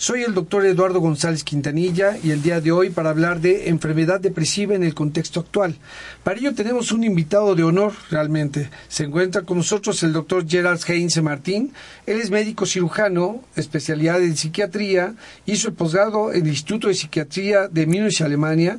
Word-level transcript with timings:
Soy 0.00 0.22
el 0.22 0.32
doctor 0.32 0.64
Eduardo 0.64 1.00
González 1.00 1.42
Quintanilla 1.42 2.16
y 2.22 2.30
el 2.30 2.40
día 2.40 2.60
de 2.60 2.70
hoy 2.70 2.90
para 2.90 3.10
hablar 3.10 3.40
de 3.40 3.68
enfermedad 3.68 4.20
depresiva 4.20 4.76
en 4.76 4.84
el 4.84 4.94
contexto 4.94 5.40
actual. 5.40 5.74
Para 6.22 6.38
ello 6.38 6.54
tenemos 6.54 6.92
un 6.92 7.02
invitado 7.02 7.56
de 7.56 7.64
honor 7.64 7.94
realmente. 8.08 8.70
Se 8.86 9.02
encuentra 9.02 9.42
con 9.42 9.56
nosotros 9.56 10.00
el 10.04 10.12
doctor 10.12 10.48
Gerard 10.48 10.78
Heinze 10.86 11.20
Martín. 11.20 11.72
Él 12.06 12.20
es 12.20 12.30
médico 12.30 12.64
cirujano, 12.64 13.42
especialidad 13.56 14.22
en 14.22 14.36
psiquiatría, 14.36 15.14
hizo 15.46 15.66
el 15.66 15.74
posgrado 15.74 16.32
en 16.32 16.42
el 16.42 16.50
Instituto 16.50 16.86
de 16.86 16.94
Psiquiatría 16.94 17.66
de 17.66 17.86
Múnich, 17.88 18.20
Alemania 18.20 18.78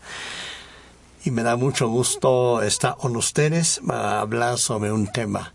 y 1.25 1.31
me 1.31 1.43
da 1.43 1.57
mucho 1.57 1.89
gusto 1.89 2.61
estar 2.61 2.95
con 2.95 3.17
ustedes 3.17 3.81
para 3.85 4.21
hablar 4.21 4.57
sobre 4.59 4.91
un 4.91 5.07
tema 5.07 5.53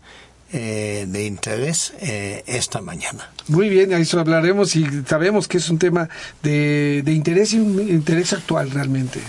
eh, 0.51 1.05
de 1.07 1.25
interés 1.25 1.93
eh, 2.01 2.43
esta 2.45 2.81
mañana. 2.81 3.31
Muy 3.47 3.69
bien, 3.69 3.93
ahí 3.93 4.03
hablaremos 4.11 4.75
y 4.75 4.85
sabemos 5.07 5.47
que 5.47 5.57
es 5.57 5.69
un 5.69 5.79
tema 5.79 6.09
de, 6.43 7.01
de 7.05 7.13
interés 7.13 7.53
y 7.53 7.59
un 7.59 7.79
interés 7.89 8.33
actual 8.33 8.69
realmente. 8.69 9.21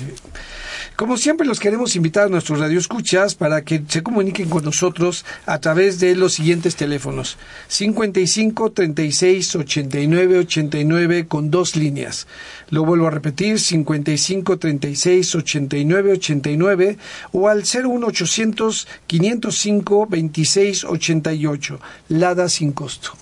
Como 0.96 1.16
siempre, 1.16 1.46
los 1.46 1.58
queremos 1.58 1.96
invitar 1.96 2.26
a 2.26 2.28
nuestros 2.28 2.60
radioescuchas 2.60 3.34
para 3.34 3.62
que 3.62 3.82
se 3.88 4.02
comuniquen 4.02 4.48
con 4.48 4.64
nosotros 4.64 5.24
a 5.46 5.58
través 5.58 5.98
de 6.00 6.14
los 6.14 6.34
siguientes 6.34 6.76
teléfonos: 6.76 7.38
55 7.68 8.72
36 8.72 9.56
89 9.56 10.38
89 10.38 11.26
con 11.26 11.50
dos 11.50 11.76
líneas. 11.76 12.26
Lo 12.68 12.84
vuelvo 12.84 13.06
a 13.06 13.10
repetir: 13.10 13.58
55 13.58 14.58
36 14.58 15.34
89 15.34 16.12
89 16.12 16.98
o 17.32 17.48
al 17.48 17.62
01800 17.62 18.86
505 19.06 20.06
26 20.06 20.84
88. 20.84 21.80
Lada 22.08 22.48
sin 22.48 22.72
costo. 22.72 23.21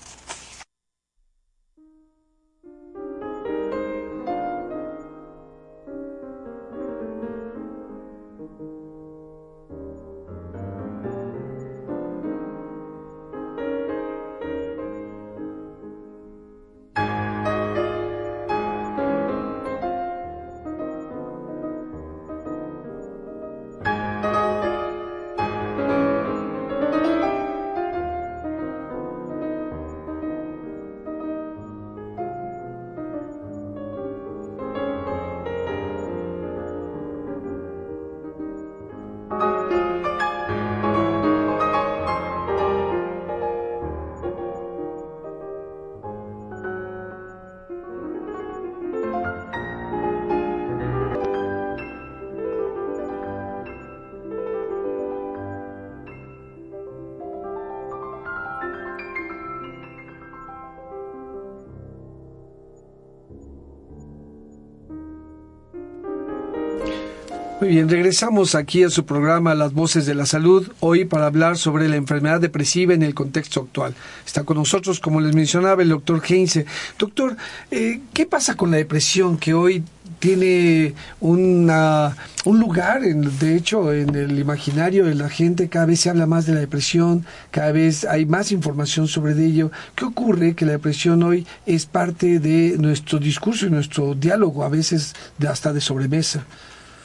Muy 67.61 67.69
bien, 67.69 67.89
regresamos 67.89 68.55
aquí 68.55 68.81
a 68.81 68.89
su 68.89 69.05
programa 69.05 69.53
Las 69.53 69.71
Voces 69.73 70.07
de 70.07 70.15
la 70.15 70.25
Salud, 70.25 70.71
hoy 70.79 71.05
para 71.05 71.27
hablar 71.27 71.59
sobre 71.59 71.87
la 71.89 71.95
enfermedad 71.95 72.41
depresiva 72.41 72.95
en 72.95 73.03
el 73.03 73.13
contexto 73.13 73.61
actual. 73.61 73.93
Está 74.25 74.43
con 74.43 74.57
nosotros, 74.57 74.99
como 74.99 75.21
les 75.21 75.35
mencionaba, 75.35 75.83
el 75.83 75.89
doctor 75.89 76.23
Heinze. 76.27 76.65
Doctor, 76.97 77.37
eh, 77.69 78.01
¿qué 78.13 78.25
pasa 78.25 78.55
con 78.55 78.71
la 78.71 78.77
depresión 78.77 79.37
que 79.37 79.53
hoy 79.53 79.83
tiene 80.17 80.95
una, 81.19 82.17
un 82.45 82.59
lugar, 82.59 83.03
en, 83.03 83.37
de 83.37 83.55
hecho, 83.55 83.93
en 83.93 84.15
el 84.15 84.39
imaginario 84.39 85.05
de 85.05 85.13
la 85.13 85.29
gente? 85.29 85.69
Cada 85.69 85.85
vez 85.85 85.99
se 85.99 86.09
habla 86.09 86.25
más 86.25 86.47
de 86.47 86.55
la 86.55 86.61
depresión, 86.61 87.27
cada 87.51 87.71
vez 87.71 88.05
hay 88.05 88.25
más 88.25 88.51
información 88.51 89.07
sobre 89.07 89.33
ello. 89.33 89.69
¿Qué 89.93 90.05
ocurre? 90.05 90.55
Que 90.55 90.65
la 90.65 90.71
depresión 90.71 91.21
hoy 91.21 91.45
es 91.67 91.85
parte 91.85 92.39
de 92.39 92.75
nuestro 92.79 93.19
discurso 93.19 93.67
y 93.67 93.69
nuestro 93.69 94.15
diálogo, 94.15 94.63
a 94.63 94.69
veces 94.69 95.13
hasta 95.47 95.71
de 95.71 95.81
sobremesa. 95.81 96.43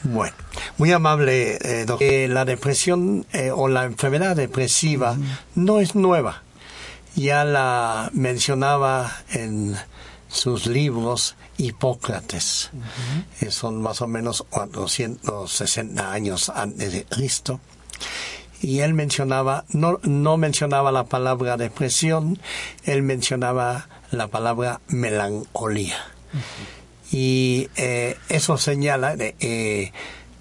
Bueno, 0.03 0.35
muy 0.79 0.93
amable, 0.93 1.59
eh, 1.61 1.85
doctor. 1.85 2.07
Eh, 2.07 2.29
la 2.29 2.45
depresión 2.45 3.27
eh, 3.33 3.51
o 3.51 3.69
la 3.69 3.85
enfermedad 3.85 4.37
depresiva 4.37 5.13
uh 5.13 5.17
-huh. 5.17 5.39
no 5.55 5.81
es 5.81 5.95
nueva. 5.95 6.43
Ya 7.15 7.45
la 7.45 8.11
mencionaba 8.13 9.11
en 9.31 9.77
sus 10.29 10.67
libros 10.67 11.37
Hipócrates. 11.57 12.71
Uh 12.73 13.47
-huh. 13.47 13.51
son 13.51 13.81
más 13.81 14.03
o 14.03 14.07
menos 14.07 14.45
460 14.51 16.13
años 16.13 16.51
antes 16.51 16.93
de 16.93 17.05
Cristo. 17.05 17.61
Y 18.61 18.81
él 18.81 18.95
mencionaba, 18.95 19.65
no, 19.69 19.99
no 20.03 20.37
mencionaba 20.37 20.91
la 20.91 21.05
palabra 21.05 21.57
depresión, 21.57 22.39
él 22.85 23.03
mencionaba 23.03 23.89
la 24.11 24.29
palabra 24.29 24.81
melancolía. 24.89 25.97
Uh 26.33 26.39
-huh 26.39 26.86
y 27.13 27.69
eh, 27.77 28.17
eso 28.29 28.59
señala 28.59 29.17
de 29.17 29.37
eh, 29.41 29.93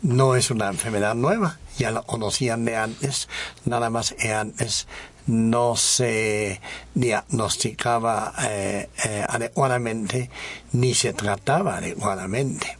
no 0.01 0.35
es 0.35 0.51
una 0.51 0.67
enfermedad 0.67 1.15
nueva. 1.15 1.59
Ya 1.77 1.91
la 1.91 2.01
conocían 2.01 2.65
de 2.65 2.77
antes 2.77 3.27
nada 3.65 3.89
más 3.89 4.13
que 4.13 4.33
antes 4.33 4.87
no 5.27 5.75
se 5.75 6.61
diagnosticaba 6.93 8.33
eh, 8.43 8.87
adecuadamente 9.27 10.29
ni 10.71 10.93
se 10.93 11.13
trataba 11.13 11.77
adecuadamente. 11.77 12.77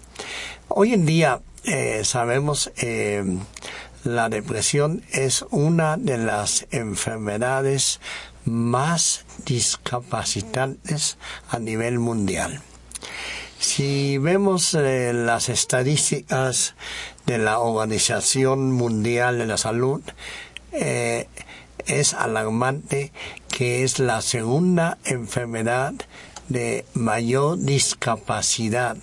Hoy 0.67 0.93
en 0.93 1.05
día 1.05 1.41
sabemos 2.03 2.71
la 4.03 4.29
depresión 4.29 5.03
es 5.11 5.43
una 5.49 5.97
de 5.97 6.17
las 6.19 6.67
enfermedades 6.69 7.99
más 8.45 9.25
discapacitantes 9.45 11.17
a 11.49 11.57
nivel 11.57 11.97
mundial 11.97 12.61
si 13.65 14.19
vemos 14.19 14.75
eh, 14.75 15.11
las 15.13 15.49
estadísticas 15.49 16.75
de 17.25 17.39
la 17.39 17.59
Organización 17.59 18.71
Mundial 18.71 19.39
de 19.39 19.47
la 19.47 19.57
Salud, 19.57 20.01
eh, 20.71 21.27
es 21.87 22.13
alarmante 22.13 23.11
que 23.49 23.83
es 23.83 23.97
la 23.99 24.21
segunda 24.21 24.99
enfermedad 25.03 25.93
de 26.47 26.85
mayor 26.93 27.57
discapacidad, 27.57 28.97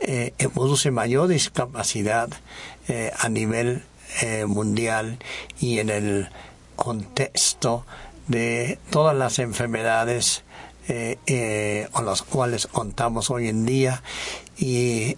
eh, 0.00 0.32
produce 0.54 0.92
mayor 0.92 1.26
discapacidad 1.26 2.28
eh, 2.86 3.10
a 3.18 3.28
nivel 3.28 3.82
eh, 4.22 4.44
mundial 4.46 5.18
y 5.58 5.80
en 5.80 5.90
el 5.90 6.28
contexto 6.76 7.84
de 8.28 8.78
todas 8.90 9.16
las 9.16 9.40
enfermedades 9.40 10.44
con 11.92 12.06
las 12.06 12.22
cuales 12.22 12.66
contamos 12.66 13.30
hoy 13.30 13.48
en 13.48 13.64
día 13.64 14.02
y 14.58 15.16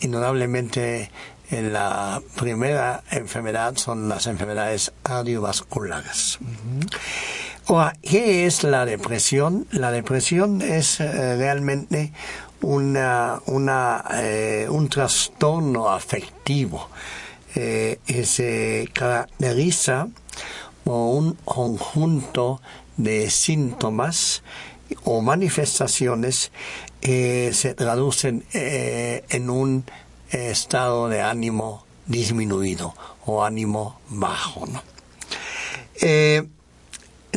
indudablemente 0.00 1.10
la 1.50 2.20
primera 2.36 3.02
enfermedad 3.10 3.76
son 3.76 4.08
las 4.08 4.26
enfermedades 4.26 4.92
cardiovasculares. 5.02 6.38
¿Qué 8.02 8.46
es 8.46 8.62
la 8.62 8.84
depresión? 8.84 9.66
La 9.72 9.90
depresión 9.90 10.62
es 10.62 11.00
eh, 11.00 11.36
realmente 11.36 12.12
una, 12.62 13.40
una, 13.46 14.04
eh, 14.14 14.66
un 14.70 14.88
trastorno 14.88 15.90
afectivo. 15.90 16.88
Eh, 17.54 17.98
se 18.24 18.88
caracteriza 18.92 20.08
por 20.84 21.16
un 21.16 21.32
conjunto 21.44 22.60
de 22.96 23.30
síntomas 23.30 24.42
o 25.04 25.20
manifestaciones 25.20 26.52
que 27.00 27.50
se 27.52 27.74
traducen 27.74 28.44
en 28.52 29.50
un 29.50 29.84
estado 30.30 31.08
de 31.08 31.22
ánimo 31.22 31.84
disminuido 32.06 32.94
o 33.24 33.44
ánimo 33.44 34.00
bajo. 34.08 34.66
¿no? 34.66 34.82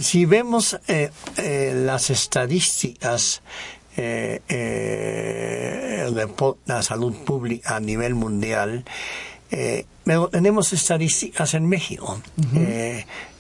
si 0.02 0.26
vemos 0.26 0.80
eh, 0.88 1.12
eh, 1.38 1.74
las 1.76 2.10
estadísticas 2.10 3.42
eh, 3.98 4.42
de 4.48 6.30
la 6.66 6.82
salud 6.82 7.14
pública 7.26 7.76
a 7.76 7.80
nivel 7.80 8.16
mundial, 8.16 8.86
tenemos 10.32 10.74
estadísticas 10.74 11.54
en 11.56 11.68
México 11.68 12.22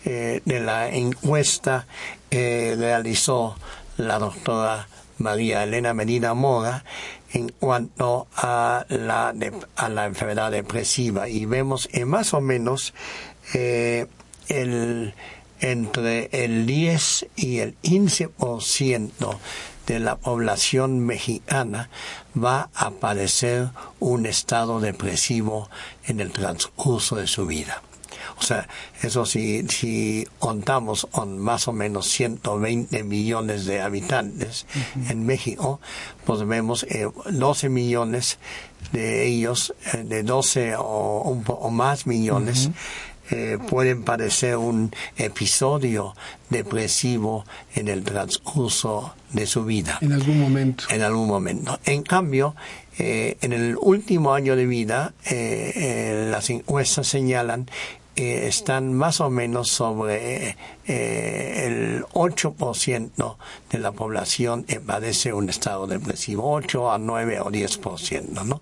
de 0.09 0.59
la 0.59 0.89
encuesta 0.89 1.85
que 2.29 2.75
realizó 2.77 3.55
la 3.97 4.19
doctora 4.19 4.87
María 5.17 5.63
Elena 5.63 5.93
Medina 5.93 6.33
Moda 6.33 6.83
en 7.31 7.49
cuanto 7.49 8.27
a 8.35 8.85
la, 8.89 9.33
a 9.75 9.89
la 9.89 10.05
enfermedad 10.05 10.51
depresiva 10.51 11.29
y 11.29 11.45
vemos 11.45 11.87
que 11.87 12.05
más 12.05 12.33
o 12.33 12.41
menos 12.41 12.93
el 13.53 15.13
entre 15.59 16.29
el 16.31 16.65
10 16.65 17.27
y 17.35 17.59
el 17.59 17.75
15% 17.81 19.37
de 19.87 19.99
la 19.99 20.15
población 20.15 20.99
mexicana 20.99 21.89
va 22.41 22.69
a 22.73 22.91
padecer 22.91 23.69
un 23.99 24.25
estado 24.25 24.79
depresivo 24.79 25.69
en 26.05 26.19
el 26.19 26.31
transcurso 26.31 27.15
de 27.15 27.27
su 27.27 27.45
vida. 27.45 27.81
O 28.39 28.41
sea, 28.41 28.67
eso 29.01 29.25
si, 29.25 29.67
si 29.67 30.25
contamos 30.39 31.07
con 31.11 31.37
más 31.39 31.67
o 31.67 31.73
menos 31.73 32.07
120 32.07 33.03
millones 33.03 33.65
de 33.65 33.81
habitantes 33.81 34.65
en 35.09 35.25
México, 35.25 35.81
pues 36.25 36.45
vemos 36.47 36.85
12 37.29 37.67
eh, 37.67 37.69
millones 37.69 38.39
de 38.93 39.27
ellos, 39.27 39.73
eh, 39.93 40.03
de 40.03 40.23
12 40.23 40.75
o, 40.77 40.83
o 41.47 41.69
más 41.69 42.07
millones, 42.07 42.71
eh, 43.31 43.59
pueden 43.69 44.03
parecer 44.03 44.57
un 44.57 44.91
episodio 45.17 46.15
depresivo 46.49 47.45
en 47.75 47.87
el 47.87 48.03
transcurso 48.03 49.13
de 49.33 49.45
su 49.45 49.65
vida. 49.65 49.99
En 50.01 50.13
algún 50.13 50.39
momento. 50.39 50.85
En 50.89 51.03
algún 51.03 51.27
momento. 51.27 51.79
En 51.85 52.01
cambio, 52.01 52.55
eh, 52.97 53.37
en 53.41 53.53
el 53.53 53.77
último 53.79 54.33
año 54.33 54.55
de 54.55 54.65
vida, 54.65 55.13
eh, 55.29 56.27
las 56.31 56.49
encuestas 56.49 57.07
señalan 57.07 57.69
están 58.19 58.93
más 58.93 59.21
o 59.21 59.29
menos 59.29 59.69
sobre 59.69 60.55
eh, 60.87 61.65
el 61.65 62.05
8% 62.05 63.35
de 63.71 63.79
la 63.79 63.91
población 63.91 64.65
padece 64.85 65.33
un 65.33 65.49
estado 65.49 65.87
depresivo, 65.87 66.51
8 66.51 66.91
a 66.91 66.97
9 66.97 67.39
o 67.41 67.45
10%, 67.45 68.43
¿no? 68.45 68.61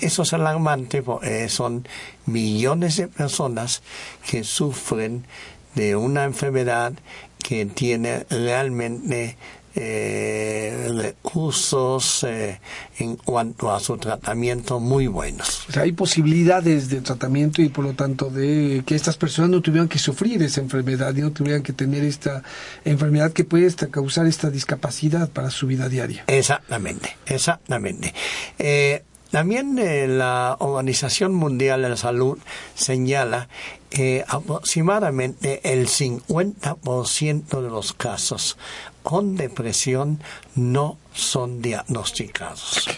Eso 0.00 0.22
es 0.22 0.32
alarmante 0.32 1.02
porque 1.02 1.48
son 1.48 1.86
millones 2.26 2.96
de 2.96 3.08
personas 3.08 3.82
que 4.28 4.44
sufren 4.44 5.26
de 5.74 5.96
una 5.96 6.24
enfermedad 6.24 6.92
que 7.38 7.66
tiene 7.66 8.26
realmente 8.28 9.36
eh, 9.74 10.88
recursos 10.96 12.24
eh, 12.24 12.60
en 12.98 13.16
cuanto 13.16 13.72
a 13.72 13.80
su 13.80 13.96
tratamiento 13.98 14.80
muy 14.80 15.06
buenos. 15.06 15.66
hay 15.76 15.92
posibilidades 15.92 16.88
de 16.88 17.00
tratamiento 17.00 17.62
y 17.62 17.68
por 17.68 17.84
lo 17.84 17.94
tanto 17.94 18.30
de 18.30 18.82
que 18.84 18.94
estas 18.94 19.16
personas 19.16 19.50
no 19.50 19.60
tuvieran 19.60 19.88
que 19.88 19.98
sufrir 19.98 20.42
esa 20.42 20.60
enfermedad 20.60 21.14
y 21.14 21.20
no 21.20 21.30
tuvieran 21.30 21.62
que 21.62 21.72
tener 21.72 22.04
esta 22.04 22.42
enfermedad 22.84 23.32
que 23.32 23.44
puede 23.44 23.70
causar 23.90 24.26
esta 24.26 24.50
discapacidad 24.50 25.28
para 25.30 25.50
su 25.50 25.66
vida 25.66 25.88
diaria. 25.88 26.24
Exactamente, 26.26 27.16
exactamente. 27.26 28.14
Eh, 28.58 29.04
también 29.30 29.78
eh, 29.78 30.08
la 30.08 30.56
Organización 30.58 31.34
Mundial 31.34 31.82
de 31.82 31.90
la 31.90 31.96
Salud 31.96 32.38
señala 32.74 33.48
que 33.88 34.24
aproximadamente 34.26 35.60
el 35.72 35.86
50% 35.86 37.62
de 37.62 37.70
los 37.70 37.92
casos 37.92 38.56
con 39.02 39.36
depresión 39.36 40.20
no 40.54 40.98
son 41.12 41.62
diagnosticados. 41.62 42.88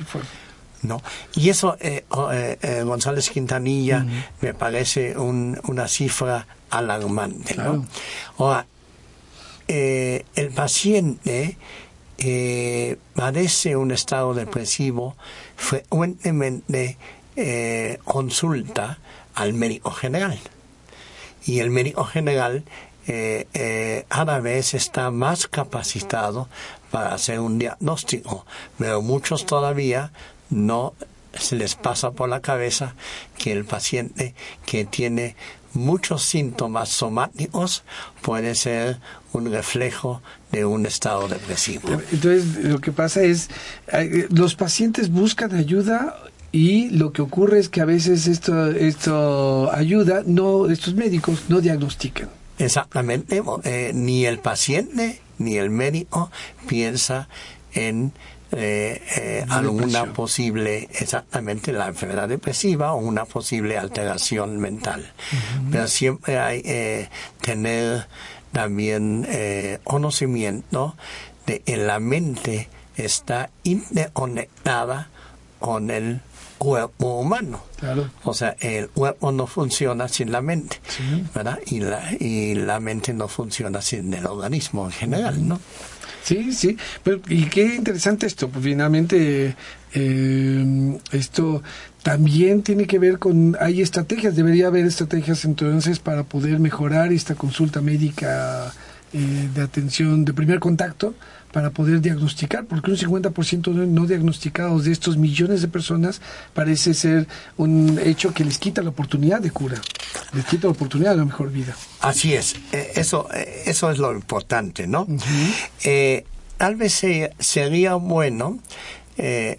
¿no? 0.83 1.03
Y 1.35 1.49
eso, 1.49 1.77
eh, 1.81 2.05
eh, 2.33 2.59
eh, 2.61 2.83
González 2.83 3.31
Quintanilla, 3.31 4.05
me 4.41 4.55
parece 4.55 5.17
una 5.17 5.89
cifra 5.89 6.47
alarmante. 6.71 7.57
¿no? 7.57 7.87
Ahora, 8.39 8.67
el 9.69 10.51
paciente 10.55 11.57
padece 13.15 13.77
un 13.77 13.91
estado 13.93 14.35
depresivo, 14.35 15.17
frecuentemente 15.57 16.99
consulta 18.05 18.99
al 19.35 19.55
médico 19.55 19.91
general. 19.91 20.39
Y 21.45 21.59
el 21.59 21.71
médico 21.71 22.05
general 22.05 22.65
eh, 23.07 23.47
eh, 23.55 24.05
cada 24.09 24.41
vez 24.41 24.75
está 24.75 25.11
más 25.11 25.47
capacitado 25.47 26.49
para 26.91 27.15
hacer 27.15 27.41
un 27.41 27.59
diagnóstico, 27.59 28.47
pero 28.79 29.03
muchos 29.03 29.47
todavía 29.47 30.13
no 30.51 30.95
se 31.35 31.57
les 31.57 31.75
pasa 31.75 32.11
por 32.11 32.29
la 32.29 32.41
cabeza 32.41 32.95
que 33.39 33.53
el 33.53 33.65
paciente 33.65 34.35
que 34.67 34.85
tiene 34.85 35.35
muchos 35.75 36.23
síntomas 36.23 36.91
somáticos 36.91 37.83
puede 38.21 38.55
ser 38.55 38.99
un 39.33 39.51
reflejo 39.51 40.21
de 40.51 40.67
un 40.67 40.85
estado 40.85 41.29
depresivo. 41.29 41.89
Entonces, 42.13 42.65
lo 42.65 42.81
que 42.81 42.93
pasa 42.93 43.23
es, 43.23 43.49
los 44.29 44.55
pacientes 44.55 45.11
buscan 45.11 45.55
ayuda 45.55 46.15
y 46.53 46.91
lo 46.91 47.13
que 47.13 47.23
ocurre 47.23 47.59
es 47.59 47.71
que 47.71 47.81
a 47.81 47.87
veces 47.87 48.27
esto, 48.27 48.67
esto 48.67 49.73
ayuda, 49.73 50.23
no, 50.27 50.69
estos 50.69 50.95
médicos 50.95 51.45
no 51.49 51.63
diagnostican. 51.63 52.29
Exactamente, 52.63 53.43
eh, 53.65 53.91
ni 53.95 54.25
el 54.25 54.39
paciente 54.39 55.21
ni 55.39 55.57
el 55.57 55.71
médico 55.71 56.31
piensa 56.69 57.29
en 57.75 58.13
eh, 58.53 59.03
eh, 59.17 59.47
alguna 59.49 60.13
posible, 60.13 60.89
exactamente 60.93 61.73
la 61.73 61.89
enfermedad 61.89 62.29
depresiva 62.29 62.93
o 62.93 62.99
una 62.99 63.25
posible 63.25 63.79
alteración 63.79 64.59
mental. 64.59 65.13
Pero 65.71 65.89
siempre 65.89 66.39
hay 66.39 66.63
que 66.63 67.09
tener 67.41 68.07
también 68.53 69.27
conocimiento 69.83 70.95
de 71.47 71.61
que 71.61 71.77
la 71.79 71.99
mente 71.99 72.69
está 72.97 73.51
interconectada 73.65 75.09
con 75.59 75.91
el 75.91 76.21
cuerpo 76.63 77.19
humano. 77.19 77.61
O 78.23 78.35
sea, 78.35 78.55
el 78.61 78.89
cuerpo 78.89 79.33
no 79.33 79.49
funciona 79.49 80.07
sin 80.07 80.31
la 80.31 80.41
mente, 80.41 80.79
¿verdad? 81.35 81.59
Y 81.67 81.81
la, 81.81 82.13
y 82.21 82.55
la 82.55 82.79
mente 82.79 83.13
no 83.13 83.27
funciona 83.27 83.83
sin 83.83 84.15
el 84.15 84.27
organismo 84.27 84.85
en 84.85 84.93
general, 84.93 85.49
¿no? 85.49 85.59
Sí, 86.23 86.53
sí, 86.53 86.77
pero 87.03 87.21
y 87.29 87.47
qué 87.47 87.75
interesante 87.75 88.29
esto, 88.29 88.49
pues 88.49 88.63
finalmente 88.63 89.57
eh, 89.93 90.99
esto 91.11 91.65
también 92.05 92.63
tiene 92.63 92.87
que 92.87 93.01
ver 93.01 93.19
con, 93.19 93.57
hay 93.59 93.83
estrategias, 93.83 94.37
debería 94.37 94.69
haber 94.69 94.87
estrategias 94.87 95.45
entonces 95.45 95.99
para 95.99 96.23
poder 96.23 96.61
mejorar 96.61 97.13
esta 97.13 97.35
consulta 97.35 97.81
médica 97.81 98.73
eh, 99.13 99.49
de 99.53 99.63
atención 99.63 100.25
de 100.25 100.33
primer 100.33 100.61
contacto 100.61 101.13
para 101.53 101.71
poder 101.71 102.01
diagnosticar, 102.01 102.65
porque 102.65 102.91
un 102.91 102.97
50% 102.97 103.73
no 103.87 104.07
diagnosticados 104.07 104.85
de 104.85 104.93
estos 104.93 105.17
millones 105.17 105.63
de 105.63 105.69
personas 105.69 106.21
parece 106.55 106.95
ser 106.95 107.29
un 107.57 108.01
hecho 108.03 108.33
que 108.33 108.45
les 108.45 108.59
quita 108.59 108.83
la 108.83 108.91
oportunidad 108.91 109.41
de 109.41 109.51
cura, 109.51 109.81
les 110.33 110.45
quita 110.47 110.67
la 110.67 110.73
oportunidad 110.73 111.11
de 111.11 111.17
una 111.17 111.27
mejor 111.27 111.51
vida. 111.51 111.77
Así 112.01 112.35
es, 112.35 112.57
eh, 112.73 112.93
eso, 112.97 113.29
eh, 113.35 113.65
eso 113.67 113.91
es 113.91 113.99
lo 113.99 114.13
importante, 114.13 114.87
¿no? 114.87 115.07
tal 116.57 116.77
vez 116.77 117.03
sería 117.41 117.95
bueno 117.95 118.61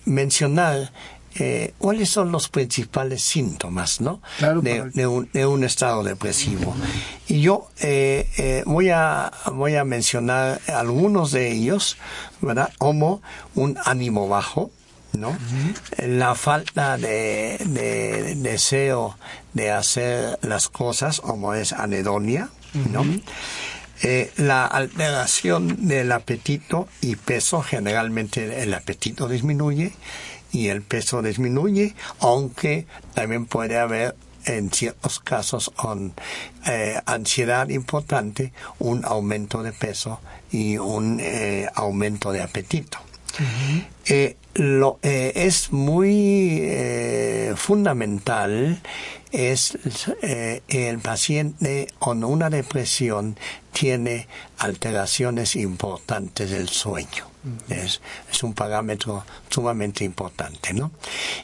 mencionar 0.05 0.91
eh, 1.35 1.73
cuáles 1.79 2.09
son 2.09 2.31
los 2.31 2.47
principales 2.47 3.23
síntomas 3.23 4.01
¿no? 4.01 4.21
de, 4.61 5.07
un, 5.47 5.63
estado 5.63 6.03
depresivo. 6.03 6.75
Y 7.27 7.41
yo 7.41 7.69
eh, 7.81 8.29
eh, 8.37 8.63
voy, 8.67 8.89
a, 8.89 9.31
voy 9.51 9.75
a 9.75 9.83
mencionar 9.83 10.61
algunos 10.67 11.31
de 11.31 11.51
ellos, 11.51 11.97
¿verdad? 12.39 12.71
Como 12.77 13.23
un 13.55 13.79
ánimo 13.83 14.27
bajo, 14.27 14.69
¿no? 15.13 15.35
La 15.97 16.35
falta 16.35 16.97
de, 16.97 18.35
deseo 18.37 19.17
de 19.53 19.71
hacer 19.71 20.37
las 20.43 20.69
cosas, 20.69 21.19
como 21.19 21.55
es 21.55 21.73
anedonia, 21.73 22.49
¿no? 22.91 23.05
la 24.35 24.65
alteración 24.65 25.87
del 25.87 26.11
apetito 26.11 26.89
y 26.99 27.15
peso, 27.15 27.61
generalmente 27.61 28.61
el 28.61 28.73
apetito 28.73 29.29
disminuye, 29.29 29.93
y 30.53 30.67
el 30.69 30.83
peso 30.83 31.21
disminuye, 31.21 31.95
aunque 32.19 32.85
también 33.13 33.45
puede 33.47 33.77
haber 33.77 34.15
en 34.45 34.71
ciertos 34.71 35.19
casos 35.19 35.69
con 35.75 36.13
eh, 36.65 36.99
ansiedad 37.05 37.69
importante 37.69 38.53
un 38.79 39.03
aumento 39.05 39.63
de 39.63 39.73
peso 39.73 40.19
y 40.51 40.77
un 40.77 41.19
eh, 41.19 41.67
aumento 41.73 42.31
de 42.31 42.41
apetito. 42.41 42.99
Eh, 44.05 44.37
lo 44.53 44.99
es 45.01 45.71
muy 45.71 46.69
fundamental 47.55 48.79
es 49.31 49.75
el 50.21 50.99
paciente 50.99 51.87
con 51.97 52.23
una 52.23 52.51
depresión 52.51 53.35
tiene 53.71 54.27
alteraciones 54.59 55.55
importantes 55.55 56.51
del 56.51 56.69
sueño. 56.69 57.32
Es, 57.69 57.99
un 58.41 58.53
parámetro 58.53 59.25
sumamente 59.49 60.03
importante, 60.03 60.73
¿no? 60.73 60.91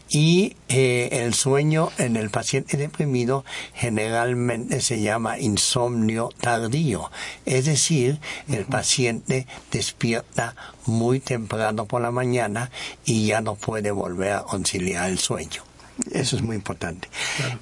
Y 0.10 0.56
eh, 0.70 1.10
el 1.12 1.34
sueño 1.34 1.92
en 1.98 2.16
el 2.16 2.30
paciente 2.30 2.78
deprimido 2.78 3.44
generalmente 3.74 4.82
se 4.82 5.02
llama 5.02 5.40
insomnio 5.40 6.30
tardío, 6.40 7.12
es 7.46 7.66
decir, 7.66 8.20
el 8.48 8.66
paciente 8.66 9.46
despierta 9.72 10.56
muy 10.86 11.20
temprano 11.20 11.86
por 11.86 12.02
la 12.02 12.12
mañana 12.12 12.72
y 13.06 13.28
ya 13.28 13.42
no 13.42 13.56
puede 13.56 13.92
volver 13.92 14.34
a 14.34 14.44
conciliar 14.44 15.10
el 15.10 15.20
sueño. 15.20 15.64
Eso 16.12 16.38
es 16.38 16.42
muy 16.42 16.56
importante. 16.56 17.10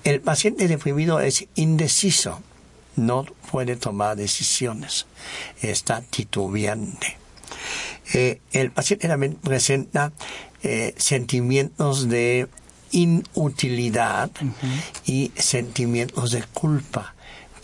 El 0.03 0.21
paciente 0.21 0.67
deprimido 0.67 1.19
es 1.19 1.47
indeciso, 1.55 2.41
no 2.95 3.25
puede 3.51 3.75
tomar 3.75 4.15
decisiones, 4.15 5.07
está 5.61 6.01
titubeante 6.01 7.17
eh, 8.13 8.39
el 8.51 8.71
paciente 8.71 9.07
también 9.07 9.35
presenta 9.35 10.11
eh, 10.63 10.93
sentimientos 10.97 12.09
de 12.09 12.47
inutilidad 12.91 14.31
y 15.05 15.31
sentimientos 15.35 16.31
de 16.31 16.43
culpa. 16.53 17.15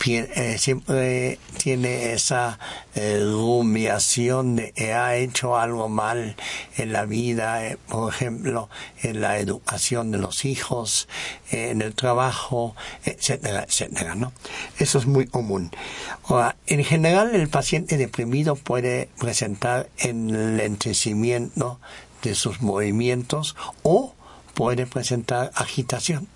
Eh, 0.06 0.58
siempre 0.58 1.38
tiene 1.56 2.12
esa 2.12 2.58
eh, 2.94 3.20
rumiación 3.22 4.54
de 4.56 4.72
que 4.72 4.92
ha 4.92 5.16
hecho 5.16 5.56
algo 5.56 5.88
mal 5.88 6.36
en 6.76 6.92
la 6.92 7.06
vida, 7.06 7.66
eh, 7.66 7.78
por 7.88 8.12
ejemplo, 8.12 8.68
en 9.02 9.22
la 9.22 9.38
educación 9.38 10.10
de 10.10 10.18
los 10.18 10.44
hijos, 10.44 11.08
en 11.50 11.80
el 11.80 11.94
trabajo, 11.94 12.76
etcétera, 13.06 13.64
etcétera, 13.66 14.14
¿no? 14.14 14.34
Eso 14.78 14.98
es 14.98 15.06
muy 15.06 15.26
común. 15.26 15.70
en 16.66 16.84
general, 16.84 17.34
el 17.34 17.48
paciente 17.48 17.96
deprimido 17.96 18.56
puede 18.56 19.08
presentar 19.20 19.88
enlentecimiento 19.98 21.78
de 22.22 22.34
sus 22.34 22.60
movimientos 22.60 23.56
o 23.82 24.14
puede 24.54 24.86
presentar 24.86 25.50
agitación 25.54 26.28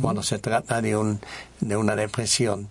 cuando 0.00 0.22
se 0.22 0.38
trata 0.38 0.80
de, 0.80 0.96
un, 0.96 1.20
de 1.60 1.76
una 1.76 1.94
depresión 1.94 2.68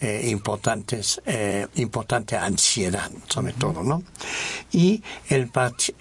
eh, 0.00 0.28
importantes, 0.30 1.22
eh, 1.26 1.66
importante 1.76 2.36
ansiedad, 2.36 3.10
sobre 3.28 3.52
todo, 3.52 3.82
¿no? 3.82 4.02
Y 4.72 5.02
el, 5.28 5.50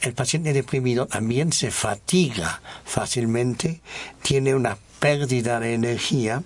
el 0.02 0.14
paciente 0.14 0.54
deprimido 0.54 1.06
también 1.08 1.54
se 1.54 1.72
fatiga 1.72 2.62
fácilmente, 2.86 3.82
tiene 4.22 4.56
una 4.56 4.78
pérdida 5.00 5.60
de 5.60 5.74
energía 5.74 6.44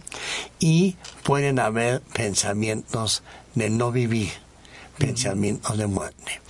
y 0.59 0.95
pueden 1.23 1.59
haber 1.59 2.01
pensamientos 2.01 3.23
de 3.55 3.69
no 3.69 3.91
vivir, 3.91 4.31
pensamientos 4.97 5.77
de 5.77 5.87
muerte. 5.87 6.41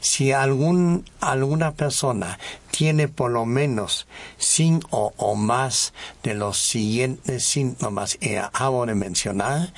Si 0.00 0.32
algún, 0.32 1.04
alguna 1.20 1.72
persona 1.72 2.38
tiene 2.70 3.08
por 3.08 3.32
lo 3.32 3.44
menos 3.44 4.06
cinco 4.38 5.12
o 5.16 5.34
más 5.34 5.92
de 6.22 6.34
los 6.34 6.56
siguientes 6.58 7.42
síntomas 7.42 8.16
que 8.16 8.38
acabo 8.38 8.86
de 8.86 8.94
mencionar 8.94 9.72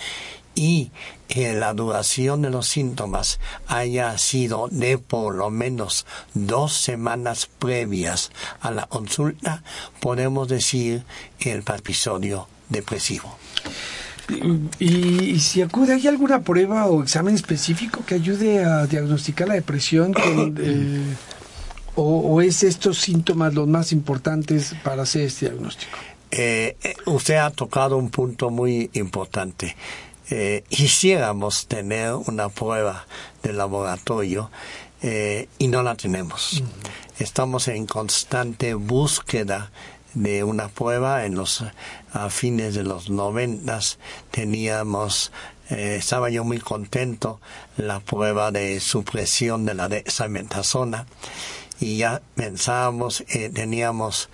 y 0.55 0.91
que 1.29 1.53
la 1.53 1.75
duración 1.75 2.43
de 2.43 2.51
los 2.51 2.67
síntomas 2.67 3.39
haya 3.67 4.17
sido 4.19 4.69
de 4.71 4.99
por 4.99 5.35
lo 5.35 5.51
menos 5.51 6.07
dos 6.35 6.73
semanas 6.73 7.49
previas 7.59 8.31
a 8.61 8.71
la 8.71 8.87
consulta, 8.87 9.63
podemos 10.01 10.49
decir 10.49 11.05
el 11.41 11.63
episodio 11.77 12.49
depresivo. 12.69 13.37
Y, 14.79 15.41
si 15.41 15.63
acude, 15.63 15.95
¿hay 15.95 16.07
alguna 16.07 16.43
prueba 16.43 16.87
o 16.87 17.03
examen 17.03 17.35
específico 17.35 18.05
que 18.07 18.15
ayude 18.15 18.65
a 18.65 18.87
diagnosticar 18.87 19.49
la 19.49 19.55
depresión? 19.55 20.15
Eh, 20.63 21.17
o, 21.97 22.41
es 22.41 22.63
estos 22.63 22.99
síntomas 22.99 23.53
los 23.55 23.67
más 23.67 23.93
importantes 23.93 24.75
para 24.83 25.03
hacer 25.03 25.23
este 25.23 25.51
diagnóstico? 25.51 25.99
Eh, 26.31 26.77
eh, 26.83 26.95
usted 27.07 27.37
ha 27.37 27.51
tocado 27.51 27.97
un 27.97 28.11
punto 28.11 28.51
muy 28.51 28.91
importante. 28.95 29.77
Eh, 30.31 30.65
quisiéramos 30.69 31.67
tener 31.67 32.15
una 32.15 32.49
prueba 32.49 33.07
de 33.43 33.53
laboratorio 33.53 34.51
y 35.59 35.69
no 35.69 35.83
la 35.83 35.95
tenemos. 35.95 36.63
Estamos 37.19 37.69
en 37.69 37.87
constante 37.87 38.75
búsqueda 38.75 39.71
de 40.13 40.45
una 40.45 40.69
prueba. 40.69 41.25
En 41.25 41.37
los 41.37 41.65
a 42.13 42.29
fines 42.29 42.75
de 42.75 42.83
los 42.83 43.09
noventas 43.09 43.99
teníamos 44.31 45.33
estaba 45.71 46.29
yo 46.29 46.45
muy 46.45 46.59
contento 46.59 47.41
la 47.79 48.01
prueba 48.01 48.51
de 48.51 48.79
supresión 48.81 49.65
de 49.65 49.75
la 49.75 49.89
dexametasona 49.89 51.07
y 51.81 51.97
ya 51.97 52.21
pensábamos, 52.35 53.25
eh, 53.29 53.51
teníamos 53.53 54.29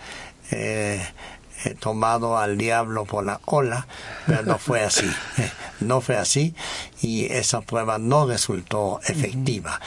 eh, 0.50 1.00
eh, 1.00 1.06
tomado 1.80 2.38
al 2.38 2.58
diablo 2.58 3.04
por 3.04 3.24
la 3.24 3.38
cola, 3.38 3.86
pero 4.26 4.42
no 4.42 4.58
fue 4.58 4.82
así, 4.82 5.10
no 5.80 6.00
fue 6.00 6.16
así 6.16 6.54
y 7.02 7.26
esa 7.26 7.60
prueba 7.60 7.98
no 7.98 8.26
resultó 8.26 9.00
efectiva. 9.06 9.80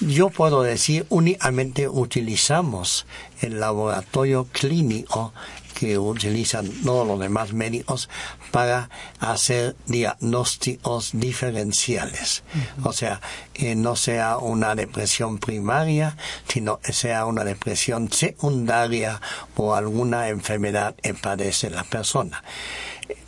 Yo 0.00 0.30
puedo 0.30 0.62
decir, 0.62 1.06
únicamente 1.08 1.88
utilizamos 1.88 3.06
el 3.40 3.60
laboratorio 3.60 4.46
clínico 4.52 5.32
que 5.78 5.98
utilizan 5.98 6.66
todos 6.84 7.06
los 7.06 7.20
demás 7.20 7.52
médicos 7.52 8.08
para 8.50 8.88
hacer 9.20 9.76
diagnósticos 9.86 11.10
diferenciales. 11.12 12.42
O 12.82 12.94
sea, 12.94 13.20
que 13.52 13.76
no 13.76 13.94
sea 13.94 14.38
una 14.38 14.74
depresión 14.74 15.38
primaria, 15.38 16.16
sino 16.48 16.80
que 16.80 16.94
sea 16.94 17.26
una 17.26 17.44
depresión 17.44 18.10
secundaria 18.10 19.20
por 19.54 19.76
alguna 19.76 20.30
enfermedad 20.30 20.94
que 20.94 21.12
padece 21.12 21.68
la 21.68 21.84
persona. 21.84 22.42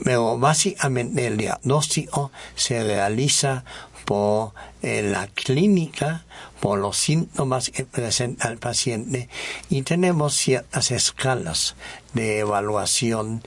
Pero 0.02 0.38
básicamente 0.38 1.26
el 1.26 1.37
diagnóstico 1.37 2.33
se 2.55 2.83
realiza 2.83 3.64
por 4.09 4.55
eh, 4.81 5.03
la 5.03 5.27
clínica, 5.27 6.25
por 6.61 6.79
los 6.79 6.97
síntomas 6.97 7.69
que 7.69 7.85
presenta 7.85 8.49
el 8.49 8.57
paciente 8.57 9.29
y 9.69 9.83
tenemos 9.83 10.35
ciertas 10.35 10.93
escalas 10.93 11.77
de 12.15 12.38
evaluación 12.38 13.43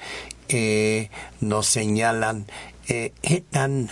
que 0.48 1.10
nos 1.39 1.65
señalan 1.65 2.46
eh, 2.88 3.12
qué 3.24 3.41
tan 3.41 3.89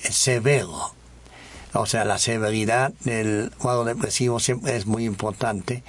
severo 0.00 0.94
o 1.74 1.84
sea, 1.84 2.06
la 2.06 2.16
severidad 2.16 2.94
del 3.00 3.52
cuadro 3.58 3.84
depresivo 3.84 4.40
siempre 4.40 4.78
es 4.78 4.86
muy 4.86 5.04
importante 5.04 5.82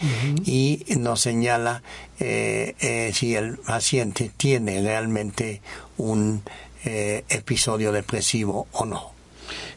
y 0.44 0.84
nos 0.98 1.22
señala 1.22 1.82
eh, 2.20 3.12
si 3.14 3.36
el 3.36 3.58
paciente 3.58 4.30
tiene 4.36 4.82
realmente 4.82 5.62
un 5.98 6.44
episodio 6.84 7.94
depresivo 7.94 8.68
o 8.74 8.86
no. 8.86 9.19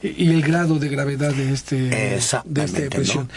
Y 0.03 0.31
el 0.31 0.43
grado 0.43 0.79
de 0.79 0.89
gravedad 0.89 1.33
de 1.33 1.53
este 1.53 1.77
de 1.77 2.17
esta 2.17 2.43
depresión. 2.45 3.31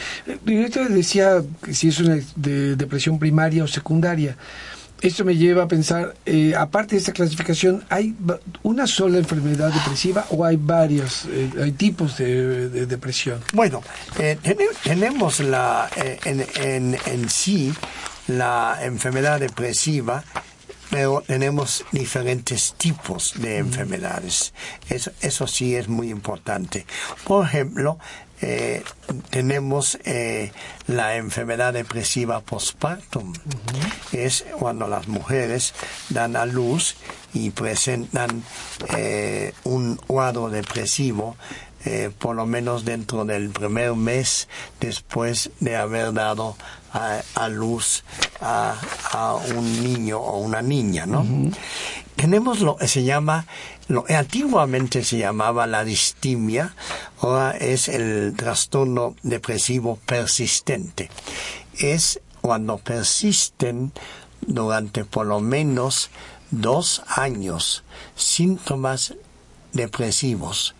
Yo 0.46 0.90
decía 0.90 1.44
si 1.72 1.90
es 1.90 2.00
una 2.00 2.20
de 2.36 2.76
depresión 2.76 3.20
primaria 3.20 3.64
o 3.64 3.68
secundaria. 3.68 4.38
Esto 5.02 5.26
me 5.26 5.36
lleva 5.36 5.64
a 5.64 5.68
pensar, 5.68 6.16
eh, 6.26 6.54
aparte 6.58 6.96
de 6.96 7.00
esta 7.00 7.12
clasificación, 7.12 7.84
¿hay 7.90 8.16
una 8.64 8.88
sola 8.88 9.18
enfermedad 9.18 9.72
depresiva 9.72 10.26
o 10.30 10.46
hay 10.46 10.56
varios, 10.56 11.26
eh, 11.26 11.50
hay 11.62 11.74
tipos 11.74 12.18
de, 12.18 12.70
depresión? 12.88 13.42
Bueno, 13.54 13.84
eh, 14.18 14.38
tenemos 14.84 15.42
la, 15.42 15.90
en, 16.24 16.46
en, 16.56 16.98
en 17.06 17.30
sí 17.30 17.74
la 18.28 18.80
enfermedad 18.82 19.40
depresiva 19.40 20.24
pero 20.96 21.22
tenemos 21.28 21.84
diferentes 21.92 22.74
tipos 22.78 23.34
de 23.36 23.58
enfermedades. 23.58 24.54
Eso, 24.88 25.12
eso 25.20 25.46
sí 25.46 25.76
es 25.76 25.90
muy 25.90 26.10
importante. 26.10 26.86
Por 27.26 27.46
ejemplo, 27.46 28.00
eh, 28.42 28.82
tenemos 29.30 29.98
eh, 30.06 30.54
la 30.88 31.18
enfermedad 31.18 31.74
depresiva 31.74 32.40
postpartum. 32.40 33.34
Es 34.14 34.46
cuando 34.58 34.88
las 34.88 35.10
mujeres 35.10 35.74
dan 36.08 36.38
a 36.38 36.46
luz 36.46 36.96
y 37.34 37.50
presentan 37.50 38.44
eh, 38.96 39.54
un 39.66 39.98
cuadro 39.98 40.50
depresivo 40.50 41.36
por 42.18 42.36
lo 42.36 42.46
menos 42.46 42.86
dentro 42.86 43.26
del 43.26 43.50
primer 43.50 43.96
mes 43.96 44.48
después 44.80 45.52
de 45.60 45.76
haber 45.76 46.14
dado 46.14 46.56
a, 47.36 47.50
luz 47.50 48.04
a, 48.42 49.38
un 49.56 49.84
niño 49.84 50.20
o 50.20 50.40
una 50.40 50.62
niña, 50.62 51.06
¿no? 51.06 51.26
Tenemos 52.16 52.62
lo 52.62 52.78
que 52.78 52.88
se 52.88 53.04
llama, 53.04 53.46
lo 53.88 54.06
que 54.06 54.16
antiguamente 54.16 55.04
se 55.04 55.18
llamaba 55.18 55.68
la 55.68 55.84
distimia, 55.84 56.74
ahora 57.20 57.52
es 57.52 57.90
el 57.90 58.34
trastorno 58.38 59.16
depresivo 59.24 60.00
persistente. 60.06 61.10
Es 61.78 62.22
cuando 62.42 62.78
persisten 62.78 63.92
durante 64.42 65.04
por 65.04 65.26
lo 65.26 65.42
menos 65.42 66.10
dos 66.52 67.04
años 67.08 67.84
síntomas 68.16 69.16
depresivos 69.74 70.74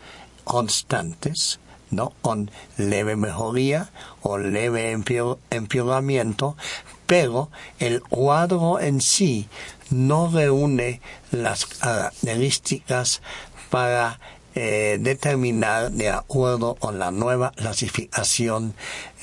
constantes 0.46 1.60
¿no? 1.92 2.14
Con 2.22 2.52
leve 2.78 3.16
mejoría 3.16 3.90
o 4.22 4.38
leve 4.38 4.92
empeoramiento, 4.92 6.58
pero 7.06 7.50
el 7.80 8.02
cuadro 8.02 8.80
en 8.80 9.02
sí 9.02 9.48
no 9.90 10.30
reúne 10.32 11.02
las 11.32 11.66
características 11.66 13.22
para 13.70 14.20
eh, 14.56 14.98
determinar 15.00 15.92
de 15.92 16.10
acuerdo 16.10 16.76
con 16.76 16.98
la 16.98 17.12
nueva 17.12 17.52
clasificación 17.52 18.74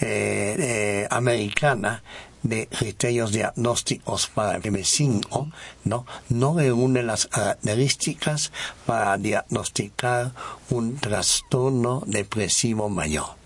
eh, 0.00 0.56
eh, 0.58 1.08
americana 1.10 2.02
de 2.42 2.66
criterios 2.66 3.32
diagnósticos 3.32 4.28
para 4.28 4.56
el 4.56 4.62
M5, 4.62 5.52
¿no? 5.84 6.06
no 6.28 6.58
reúne 6.58 7.02
las 7.02 7.26
características 7.26 8.52
para 8.86 9.16
diagnosticar 9.16 10.32
un 10.70 10.96
trastorno 10.96 12.02
depresivo 12.06 12.88
mayor. 12.88 13.42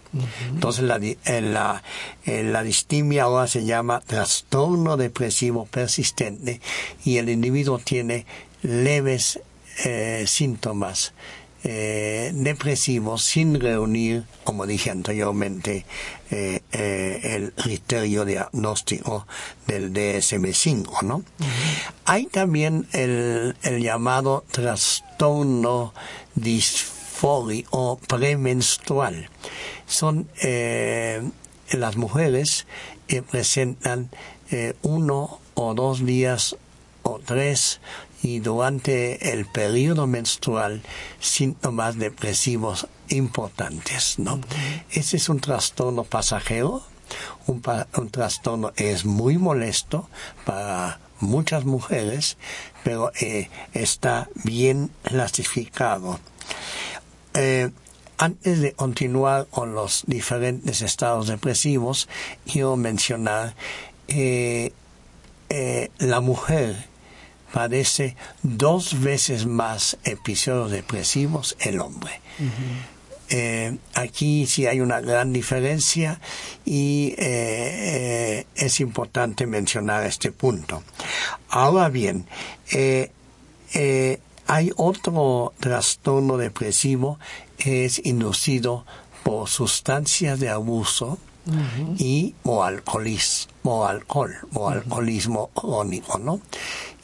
Entonces 0.48 0.84
la, 0.84 0.98
la, 1.40 1.82
la 2.24 2.62
distimia 2.62 3.24
ahora 3.24 3.48
se 3.48 3.66
llama 3.66 4.00
trastorno 4.00 4.96
depresivo 4.96 5.66
persistente 5.66 6.62
y 7.04 7.18
el 7.18 7.28
individuo 7.28 7.78
tiene 7.78 8.24
leves 8.62 9.40
eh, 9.84 10.24
síntomas 10.26 11.12
eh, 11.68 12.30
depresivos 12.32 13.24
sin 13.24 13.58
reunir, 13.58 14.22
como 14.44 14.66
dije 14.66 14.92
anteriormente, 14.92 15.84
eh, 16.30 16.60
eh, 16.70 17.20
el 17.34 17.52
criterio 17.54 18.24
diagnóstico 18.24 19.26
del 19.66 19.92
DSM-5, 19.92 21.02
¿no? 21.02 21.24
Hay 22.04 22.26
también 22.26 22.86
el, 22.92 23.56
el 23.64 23.82
llamado 23.82 24.44
trastorno 24.52 25.92
disfórico 26.36 26.96
o 27.72 27.98
premenstrual. 27.98 29.28
Son 29.88 30.28
las 31.72 31.96
mujeres 31.96 32.66
que 33.08 33.22
presentan 33.22 34.10
uno 34.82 35.40
o 35.54 35.74
dos 35.74 36.06
días 36.06 36.54
o 37.02 37.18
tres 37.24 37.80
y 38.22 38.40
durante 38.40 39.32
el 39.32 39.46
periodo 39.46 40.06
menstrual 40.06 40.82
síntomas 41.20 41.98
depresivos 41.98 42.88
importantes, 43.08 44.18
¿no? 44.18 44.40
Ese 44.90 45.16
es 45.16 45.28
un 45.28 45.40
trastorno 45.40 46.04
pasajero, 46.04 46.82
un, 47.46 47.62
un 47.96 48.10
trastorno 48.10 48.72
es 48.76 49.04
muy 49.04 49.38
molesto 49.38 50.08
para 50.44 50.98
muchas 51.20 51.64
mujeres, 51.64 52.36
pero 52.82 53.12
eh, 53.20 53.48
está 53.72 54.28
bien 54.44 54.90
clasificado. 55.02 56.18
Eh, 57.34 57.70
antes 58.18 58.60
de 58.60 58.72
continuar 58.72 59.46
con 59.50 59.74
los 59.74 60.04
diferentes 60.06 60.80
estados 60.80 61.26
depresivos, 61.26 62.08
quiero 62.50 62.76
mencionar 62.76 63.54
eh, 64.08 64.72
la 65.98 66.20
mujer 66.20 66.86
padece 67.56 68.16
dos 68.42 69.00
veces 69.00 69.46
más 69.46 69.96
episodios 70.04 70.70
depresivos 70.70 71.56
el 71.58 71.80
hombre. 71.80 72.20
Eh, 73.30 73.78
aquí 73.94 74.44
sí 74.44 74.66
hay 74.66 74.80
una 74.80 75.00
gran 75.00 75.32
diferencia 75.32 76.20
y 76.66 77.14
eh, 77.16 77.16
eh, 77.18 78.46
es 78.56 78.78
importante 78.80 79.46
mencionar 79.46 80.04
este 80.04 80.32
punto. 80.32 80.82
Ahora 81.48 81.88
bien, 81.88 82.26
hay 84.46 84.70
otro 84.76 85.54
trastorno 85.58 86.36
depresivo 86.36 87.18
que 87.56 87.86
es 87.86 88.04
inducido 88.04 88.84
por 89.24 89.48
sustancias 89.48 90.40
de 90.40 90.50
abuso 90.50 91.18
y 91.96 92.34
o 92.42 92.64
alcoholismo 92.64 93.48
o 93.62 93.86
alcohol 93.86 94.34
o 94.52 94.68
alcoholismo 94.68 95.48
crónico, 95.54 96.18
¿no? 96.18 96.40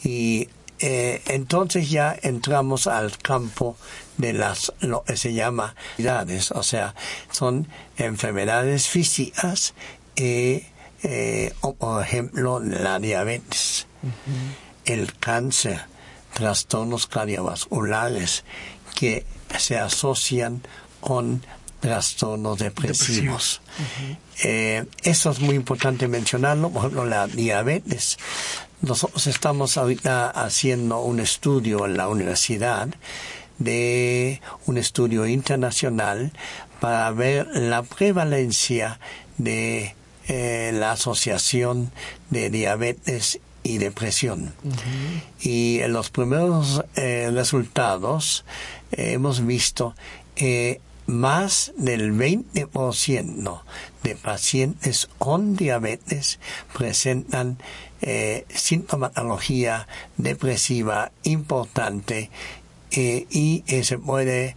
Y 0.05 0.49
eh, 0.85 1.23
entonces 1.27 1.91
ya 1.91 2.19
entramos 2.23 2.89
al 2.89 3.17
campo 3.17 3.77
de 4.19 4.33
las 4.33 4.73
lo 4.81 5.05
que 5.05 5.17
se 5.17 5.33
llama 5.33 5.77
enfermedades, 5.97 6.51
o 6.51 6.65
sea, 6.65 6.97
son 7.31 7.69
enfermedades 7.97 8.89
físicas 8.89 9.75
eh, 10.17 10.67
eh, 11.05 11.55
o 11.61 11.75
por 11.75 12.03
ejemplo 12.03 12.59
la 12.59 12.99
diabetes, 12.99 13.87
el 14.85 15.15
cáncer, 15.15 15.83
trastornos 16.35 17.07
cardiovasculares 17.07 18.43
que 18.97 19.25
se 19.57 19.79
asocian 19.79 20.63
con 21.01 21.45
trastornos 21.79 22.59
depresivos. 22.59 23.61
eso 24.43 25.31
es 25.31 25.39
muy 25.39 25.55
importante 25.55 26.09
mencionarlo, 26.09 26.71
por 26.71 26.81
ejemplo, 26.81 27.05
la 27.05 27.29
diabetes 27.29 28.19
nosotros 28.83 29.29
estamos 29.29 29.77
ahorita 29.77 30.29
haciendo 30.29 31.01
un 31.01 31.21
estudio 31.21 31.87
en 31.87 31.97
la 31.97 32.09
universidad 32.09 32.89
de 33.59 34.41
un 34.67 34.77
estudio 34.77 35.27
internacional 35.27 36.33
para 36.81 37.11
ver 37.13 37.47
la 37.55 37.85
prevalencia 37.85 38.99
de 39.39 39.95
eh, 40.27 40.73
la 40.75 40.93
asociación 40.93 41.93
de 42.31 42.51
diabetes 42.51 43.39
y 43.63 43.79
depresión. 43.79 44.53
Y 45.41 45.79
en 45.79 45.93
los 45.93 46.11
primeros 46.11 46.85
eh, 46.97 47.31
resultados 47.33 48.45
eh, 48.91 49.13
hemos 49.13 49.47
visto 49.47 49.95
que 50.35 50.81
más 51.07 51.73
del 51.77 52.13
20% 52.13 53.63
de 54.03 54.17
pacientes 54.17 55.09
con 55.19 55.55
diabetes 55.55 56.41
presentan 56.77 57.59
eh, 58.05 58.47
sintomatología 58.53 59.87
depresiva 60.17 61.13
importante 61.23 62.31
eh, 62.91 63.29
y 63.31 63.63
eh, 63.69 63.85
se 63.85 63.97
puede 63.97 64.57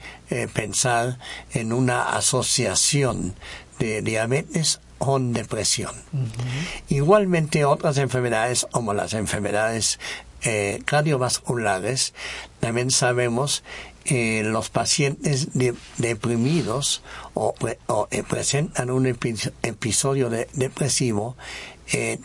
pensar 0.51 1.19
en 1.53 1.71
una 1.71 2.15
asociación 2.17 3.35
de 3.77 4.01
diabetes 4.01 4.81
con 4.97 5.31
depresión. 5.31 5.93
Igualmente 6.89 7.65
otras 7.65 7.99
enfermedades 7.99 8.65
como 8.71 8.95
las 8.95 9.13
enfermedades 9.13 9.99
cardiovasculares 10.85 12.15
también 12.59 12.89
sabemos 12.89 13.63
que 14.03 14.43
los 14.43 14.71
pacientes 14.71 15.49
deprimidos 15.97 17.03
o, 17.35 17.53
presentan 18.27 18.89
un 18.89 19.05
episodio 19.05 20.29
depresivo 20.29 21.35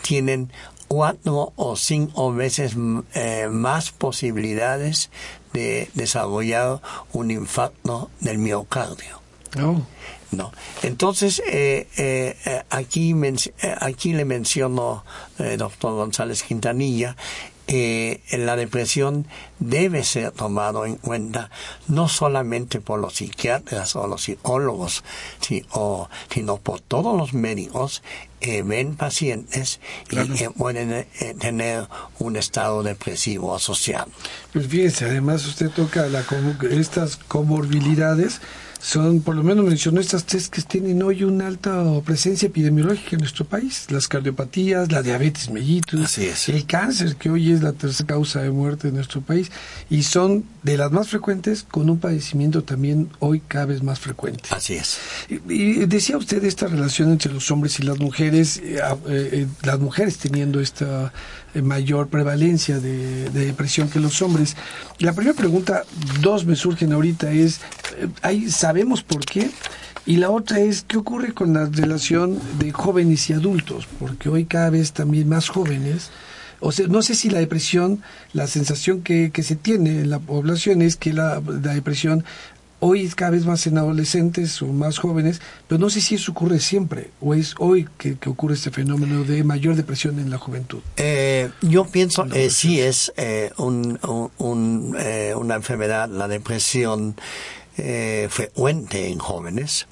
tienen 0.03 0.51
cuatro 0.91 1.53
o 1.55 1.77
cinco 1.77 2.35
veces 2.35 2.75
eh, 3.15 3.47
más 3.49 3.93
posibilidades 3.93 5.09
de 5.53 5.89
desarrollar 5.95 6.81
un 7.13 7.31
infarto 7.31 8.11
del 8.19 8.39
miocardio. 8.39 9.21
No. 9.55 9.87
No. 10.33 10.53
Entonces, 10.83 11.43
eh, 11.47 11.87
eh, 11.97 12.37
eh 12.45 12.63
aquí, 12.71 13.15
aquí 13.81 14.13
le 14.13 14.25
menciono, 14.25 15.05
doctor 15.59 15.95
González 15.95 16.43
Quintanilla, 16.43 17.17
eh, 17.73 18.21
la 18.33 18.57
depresión 18.57 19.29
debe 19.61 20.03
ser 20.03 20.33
tomado 20.33 20.87
en 20.87 20.97
cuenta 20.97 21.53
no 21.87 22.09
solamente 22.09 22.81
por 22.81 22.99
los 22.99 23.15
psiquiatras 23.15 23.95
o 23.95 24.09
los 24.09 24.25
psicólogos, 24.25 25.05
sino 25.41 26.57
por 26.57 26.81
todos 26.81 27.17
los 27.17 27.33
médicos 27.33 28.03
que 28.41 28.65
ven 28.65 28.97
pacientes 28.97 29.79
y 30.11 30.49
pueden 30.49 31.07
tener 31.39 31.87
un 32.19 32.37
estado 32.37 32.83
depresivo 32.83 33.55
asociado. 33.55 34.11
Pues 34.53 34.67
fíjense, 34.67 35.05
además 35.05 35.47
usted 35.47 35.71
toca 35.71 36.07
la, 36.09 36.25
estas 36.73 37.19
comorbilidades 37.19 38.41
son, 38.81 39.21
por 39.21 39.37
lo 39.37 39.43
menos 39.43 39.65
mencionó 39.65 40.01
estas 40.01 40.25
tres 40.25 40.49
que 40.49 40.63
tienen 40.63 41.03
hoy 41.03 41.23
una 41.23 41.47
alta 41.47 41.85
presencia 42.05 42.47
epidemiológica 42.47 43.11
en 43.13 43.19
nuestro 43.19 43.45
país. 43.45 43.87
Las 43.91 44.09
cardiopatías, 44.09 44.91
la 44.91 45.03
diabetes 45.03 45.51
mellitus, 45.51 46.17
el 46.19 46.67
cáncer, 46.67 47.17
que 47.17 47.29
hoy 47.29 47.53
es 47.53 47.63
la 47.63 47.73
tercera 47.73 48.07
causa 48.07 48.41
de 48.41 48.51
muerte 48.51 48.89
en 48.89 48.95
nuestro 48.95 49.21
país, 49.21 49.51
y 49.91 50.03
son 50.03 50.45
de 50.63 50.79
las 50.79 50.91
más 50.93 51.09
frecuentes 51.09 51.63
con 51.63 51.91
un 51.91 51.99
padecimiento 51.99 52.65
también 52.65 53.11
hoy 53.19 53.43
cada 53.47 53.67
vez 53.67 53.83
más 53.83 54.01
frecuente. 54.01 54.49
Así 54.51 54.75
es. 54.75 54.99
Y, 55.29 55.85
decía 55.87 56.17
usted 56.17 56.43
esta 56.45 56.67
relación 56.67 57.11
entre 57.11 57.33
los 57.33 57.51
hombres 57.51 57.79
y 57.81 57.83
las 57.83 57.99
mujeres, 57.99 58.59
eh, 58.59 58.79
eh, 58.79 59.29
eh, 59.33 59.47
las 59.63 59.79
mujeres 59.79 60.19
teniendo 60.19 60.61
esta 60.61 61.13
mayor 61.55 62.09
prevalencia 62.09 62.79
de, 62.79 63.29
depresión 63.31 63.89
que 63.89 63.99
los 63.99 64.23
hombres. 64.23 64.57
La 64.99 65.13
primera 65.13 65.37
pregunta, 65.37 65.85
dos 66.21 66.45
me 66.47 66.55
surgen 66.55 66.93
ahorita, 66.93 67.33
es, 67.33 67.61
¿hay, 68.23 68.51
¿sabemos 68.71 69.03
por 69.03 69.25
qué? 69.25 69.51
Y 70.07 70.19
la 70.19 70.31
otra 70.31 70.61
es, 70.61 70.85
¿qué 70.87 70.97
ocurre 70.97 71.35
con 71.35 71.53
la 71.55 71.65
relación 71.67 72.39
de 72.61 72.71
jóvenes 72.71 73.29
y 73.29 73.33
adultos? 73.33 73.89
Porque 73.99 74.29
hoy 74.29 74.45
cada 74.45 74.71
vez 74.71 74.93
también 74.93 75.29
más 75.29 75.49
jóvenes, 75.49 76.11
o 76.61 76.71
sea, 76.71 76.87
no 76.87 77.03
sé 77.03 77.17
si 77.17 77.31
la 77.31 77.41
depresión, 77.41 78.01
la 78.33 78.47
sensación 78.47 79.03
que, 79.03 79.33
que 79.33 79.43
se 79.43 79.57
tiene 79.57 80.03
en 80.03 80.11
la 80.11 80.21
población 80.21 80.83
es 80.83 80.95
que 80.95 81.13
la, 81.13 81.43
la 81.45 81.75
depresión 81.75 82.25
hoy 82.81 83.05
es 83.05 83.15
cada 83.15 83.31
vez 83.33 83.47
más 83.47 83.67
en 83.67 83.79
adolescentes 83.79 84.61
o 84.63 84.67
más 84.67 84.99
jóvenes, 84.99 85.41
pero 85.69 85.79
no 85.79 85.91
sé 85.91 86.01
si 86.01 86.17
eso 86.17 86.33
ocurre 86.33 86.59
siempre 86.59 87.11
o 87.21 87.35
es 87.35 87.55
hoy 87.59 87.89
que, 87.99 88.17
ocurre 88.27 88.55
este 88.55 88.71
fenómeno 88.71 89.23
de 89.25 89.45
mayor 89.45 89.77
depresión 89.77 90.19
en 90.19 90.31
la 90.31 90.39
juventud. 90.39 90.81
Eh, 90.97 91.51
yo 91.61 91.85
pienso 91.87 92.25
que 92.27 92.47
eh, 92.47 92.51
sí 92.51 92.81
es 92.81 93.13
eh, 93.17 93.51
un, 93.59 93.99
una 94.39 95.55
enfermedad, 95.55 96.09
la 96.09 96.27
depresión 96.27 97.17
frecuente 97.77 99.09
en 99.09 99.19
jóvenes. 99.19 99.87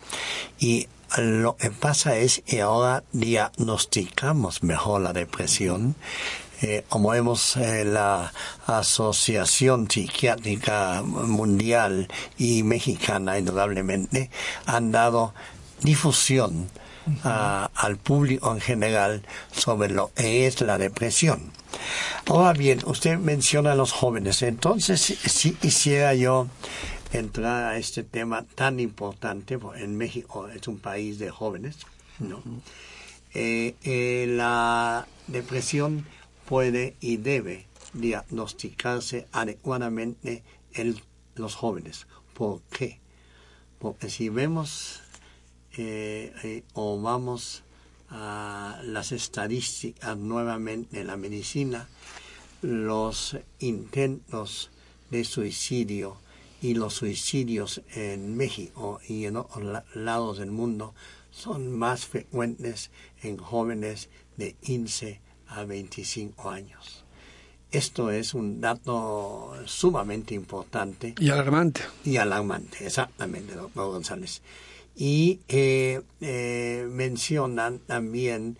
Y 0.58 0.88
lo 1.16 1.56
que 1.56 1.70
pasa 1.70 2.16
es 2.18 2.42
que 2.44 2.60
ahora 2.60 3.02
diagnosticamos 3.12 4.62
mejor 4.62 5.00
la 5.00 5.12
depresión. 5.12 5.96
Eh, 6.60 6.84
como 6.88 7.10
vemos 7.10 7.56
eh, 7.56 7.84
la 7.84 8.32
Asociación 8.66 9.88
Psiquiátrica 9.88 11.02
Mundial 11.02 12.08
y 12.36 12.62
Mexicana, 12.62 13.38
indudablemente, 13.38 14.28
han 14.66 14.90
dado 14.90 15.32
difusión 15.82 16.68
al 17.22 17.96
público 17.96 18.52
en 18.52 18.60
general 18.60 19.22
sobre 19.50 19.88
lo 19.88 20.12
que 20.12 20.46
es 20.46 20.60
la 20.60 20.76
depresión. 20.76 21.52
Ahora 22.26 22.52
bien, 22.52 22.80
usted 22.84 23.16
menciona 23.18 23.72
a 23.72 23.74
los 23.74 23.92
jóvenes, 23.92 24.42
entonces 24.42 25.00
si, 25.00 25.52
quisiera 25.52 26.12
yo 26.14 26.48
entrar 27.12 27.73
a 27.73 27.79
este 27.79 28.03
tema 28.03 28.44
tan 28.55 28.81
importante, 28.81 29.59
en 29.77 29.97
México 29.97 30.49
es 30.49 30.68
un 30.68 30.79
país 30.79 31.18
de 31.18 31.31
jóvenes, 31.31 31.79
¿no? 32.18 32.42
Eh, 33.35 34.27
la 34.29 35.07
depresión 35.27 36.07
puede 36.47 36.97
y 37.01 37.18
debe 37.18 37.66
diagnosticarse 37.92 39.27
adecuadamente 39.33 40.42
en 40.75 41.01
los 41.35 41.55
jóvenes. 41.55 42.07
¿Por 42.35 42.62
qué? 42.71 42.99
Porque 43.79 44.11
si 44.11 44.29
vemos 44.29 45.03
eh, 45.77 46.33
eh, 46.42 46.62
o 46.75 47.01
vamos 47.01 47.62
a 48.11 48.81
las 48.85 49.12
estadísticas 49.12 50.16
nuevamente 50.16 51.01
en 51.01 51.07
la 51.07 51.16
medicina, 51.16 51.88
los 52.62 53.37
intentos 53.61 54.71
de 55.11 55.25
suicidio 55.25 56.16
y 56.61 56.75
los 56.75 56.94
suicidios 56.94 57.83
en 57.94 58.37
México 58.37 59.01
y 59.07 59.27
en 59.27 59.37
otros 59.37 59.83
lados 59.94 60.38
del 60.38 60.51
mundo 60.51 60.94
son 61.31 61.71
más 61.71 62.07
frecuentes 62.07 62.90
en 63.23 63.37
jóvenes 63.37 64.09
de 64.37 64.55
15 64.55 65.21
a 65.49 65.64
25 65.64 66.51
años. 66.51 67.05
Esto 67.71 68.11
es 68.11 68.33
un 68.33 68.61
dato 68.61 69.53
sumamente 69.66 70.35
importante. 70.35 71.14
Y 71.18 71.29
alarmante. 71.29 71.83
Y 72.05 72.16
alarmante, 72.16 72.87
exactamente, 72.87 73.55
doctor 73.55 73.90
González. 73.92 74.40
Y 74.97 75.40
eh, 75.49 76.01
eh, 76.21 76.88
mencionan 76.90 77.79
también, 77.79 78.57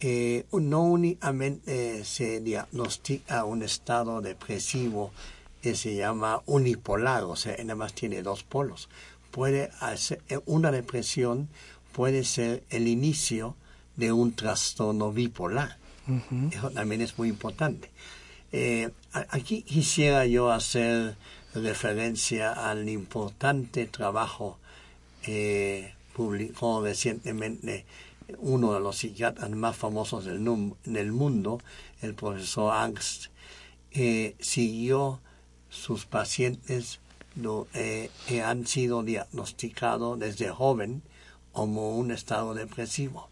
eh, 0.00 0.44
no 0.52 0.82
únicamente 0.82 2.04
se 2.04 2.40
diagnostica 2.40 3.44
un 3.44 3.62
estado 3.62 4.20
depresivo 4.20 5.10
que 5.62 5.74
se 5.74 5.94
llama 5.94 6.42
unipolar, 6.46 7.24
o 7.24 7.36
sea, 7.36 7.56
nada 7.58 7.74
más 7.74 7.92
tiene 7.92 8.22
dos 8.22 8.42
polos. 8.42 8.88
Puede 9.30 9.70
hacer, 9.80 10.22
una 10.46 10.70
depresión 10.70 11.48
puede 11.92 12.24
ser 12.24 12.62
el 12.70 12.88
inicio 12.88 13.54
de 13.96 14.12
un 14.12 14.32
trastorno 14.32 15.12
bipolar. 15.12 15.78
Eso 16.50 16.70
también 16.70 17.02
es 17.02 17.16
muy 17.18 17.28
importante. 17.28 17.90
Eh, 18.52 18.90
aquí 19.12 19.62
quisiera 19.62 20.26
yo 20.26 20.50
hacer 20.50 21.14
referencia 21.54 22.52
al 22.52 22.88
importante 22.88 23.86
trabajo 23.86 24.58
eh, 25.26 25.94
publicó 26.14 26.82
recientemente 26.82 27.84
uno 28.38 28.72
de 28.74 28.80
los 28.80 28.96
psiquiatras 28.98 29.50
más 29.50 29.76
famosos 29.76 30.24
del, 30.24 30.44
del 30.84 31.12
mundo, 31.12 31.60
el 32.02 32.14
profesor 32.14 32.72
Angst, 32.74 33.26
eh, 33.92 34.34
siguió 34.38 35.20
sus 35.70 36.04
pacientes 36.04 37.00
eh, 37.74 38.10
que 38.26 38.42
han 38.42 38.66
sido 38.66 39.02
diagnosticados 39.02 40.18
desde 40.18 40.50
joven 40.50 41.02
como 41.52 41.96
un 41.96 42.10
estado 42.10 42.54
depresivo 42.54 43.30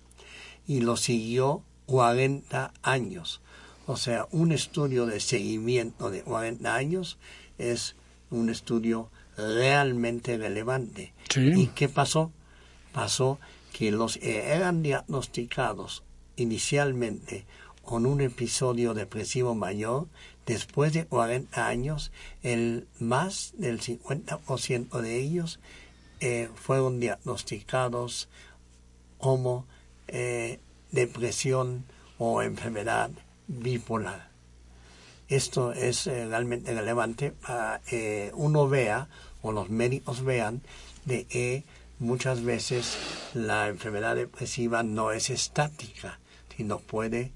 y 0.67 0.81
lo 0.81 0.97
siguió 0.97 1.63
40 1.87 2.73
años. 2.83 3.41
O 3.87 3.97
sea, 3.97 4.29
un 4.31 4.53
estudio 4.53 5.07
de 5.07 5.21
seguimiento 5.21 6.11
de 6.11 6.23
40 6.23 6.75
años 6.75 7.19
es 7.59 7.97
un 8.31 8.51
estudio 8.51 9.11
realmente 9.37 10.37
relevante. 10.37 11.13
¿Y 11.37 11.69
qué 11.69 11.89
pasó? 11.89 12.31
Pasó 12.93 13.39
que 13.73 13.91
los 13.91 14.17
eran 14.23 14.83
diagnosticados 14.83 16.03
inicialmente 16.37 17.47
con 17.83 18.05
un 18.05 18.21
episodio 18.21 18.93
depresivo 18.93 19.55
mayor, 19.55 20.09
después 20.49 20.95
de 20.95 21.05
40 21.05 21.67
años, 21.67 22.11
el 22.43 22.89
más 22.99 23.53
del 23.59 23.81
50% 23.81 25.01
de 25.03 25.17
ellos 25.17 25.61
eh, 26.21 26.49
fueron 26.55 27.01
diagnosticados 27.01 28.29
como 29.19 29.67
eh, 30.09 30.59
depresión 30.91 31.85
o 32.17 32.41
enfermedad 32.41 33.11
bipolar. 33.47 34.31
Esto 35.29 35.73
es 35.73 36.07
eh, 36.07 36.27
realmente 36.27 36.73
relevante 36.73 37.33
para 37.33 37.81
que 37.81 38.33
uno 38.35 38.69
vea 38.69 39.09
o 39.43 39.53
los 39.53 39.69
médicos 39.69 40.25
vean 40.25 40.63
de 41.05 41.25
que 41.25 41.65
muchas 41.99 42.43
veces 42.43 42.97
la 43.35 43.69
enfermedad 43.69 44.17
depresiva 44.17 44.83
no 44.83 45.13
es 45.13 45.29
estática, 45.29 46.19
sino 46.57 46.79
puede 46.79 47.33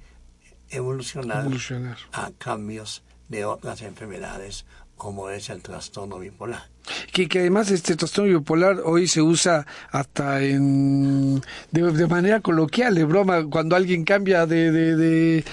evolucionar, 0.73 1.41
evolucionar. 1.41 1.99
a 2.13 2.31
cambios 2.39 3.03
de 3.29 3.45
otras 3.45 3.83
enfermedades 3.83 4.67
como 4.97 5.31
es 5.31 5.51
el 5.51 5.63
trastorno 5.63 6.19
bipolar. 6.19 6.72
Que, 7.13 7.29
que 7.29 7.41
además 7.41 7.71
este 7.71 7.97
trastorno 7.97 8.39
bipolar 8.39 8.81
hoy 8.85 9.07
se 9.07 9.23
usa 9.23 9.67
hasta 9.91 10.43
en 10.43 11.41
de, 11.71 12.07
manera 12.07 12.41
coloquial, 12.41 12.95
de 12.95 13.05
broma, 13.05 13.45
cuando 13.45 13.77
alguien 13.77 14.05
cambia 14.05 14.47
de, 14.47 14.73
de, 14.73 15.45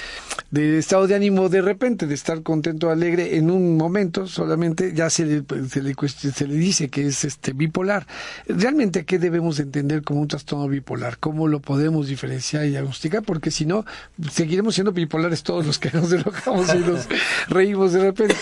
de, 0.52 0.78
estado 0.80 1.08
de 1.08 1.16
ánimo 1.16 1.50
de 1.50 1.62
repente, 1.62 2.08
de 2.08 2.16
estar 2.16 2.42
contento, 2.42 2.90
alegre, 2.90 3.38
en 3.38 3.52
un 3.52 3.78
momento 3.78 4.28
solamente 4.28 4.94
ya 4.94 5.10
se 5.10 5.26
le, 5.26 5.44
se 5.70 5.82
le, 5.82 5.96
se 5.96 6.48
le 6.48 6.56
dice 6.56 6.90
que 6.90 7.08
es 7.08 7.24
este 7.24 7.54
bipolar. 7.54 8.08
¿Realmente 8.48 9.06
qué 9.06 9.20
debemos 9.20 9.60
entender 9.60 10.04
como 10.04 10.22
un 10.22 10.28
trastorno 10.28 10.68
bipolar? 10.68 11.18
¿Cómo 11.20 11.48
lo 11.48 11.60
podemos 11.60 12.08
diferenciar 12.08 12.66
y 12.66 12.70
diagnosticar? 12.70 13.24
Porque 13.24 13.52
si 13.52 13.66
no, 13.66 13.86
seguiremos 14.32 14.76
siendo 14.76 14.92
bipolares 14.92 15.44
todos 15.44 15.66
los 15.66 15.80
que 15.80 15.92
nos 15.92 16.12
enojamos 16.12 16.74
y 16.74 16.80
nos 16.80 17.08
reímos 17.50 17.94
de 17.94 18.02
repente 18.02 18.36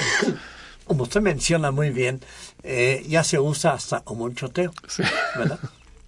como 0.88 1.04
usted 1.04 1.22
menciona 1.22 1.72
muy 1.72 1.90
bien, 1.90 2.22
eh, 2.64 3.06
ya 3.08 3.24
se 3.24 3.40
usa 3.40 3.74
hasta 3.74 4.02
como 4.02 4.24
un 4.24 4.36
choteo, 4.36 4.74
¿verdad? 5.38 5.60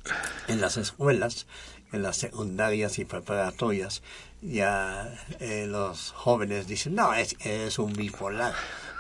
en 0.48 0.62
las 0.62 0.78
escuelas, 0.78 1.46
en 1.92 2.02
las 2.02 2.18
secundarias 2.18 2.98
y 3.00 3.06
preparatorias, 3.06 4.02
ya 4.42 5.14
eh, 5.40 5.66
los 5.68 6.12
jóvenes 6.12 6.68
dicen, 6.68 6.96
no, 6.96 7.14
es, 7.14 7.36
es 7.42 7.78
un 7.78 7.94
bipolar. 7.94 8.54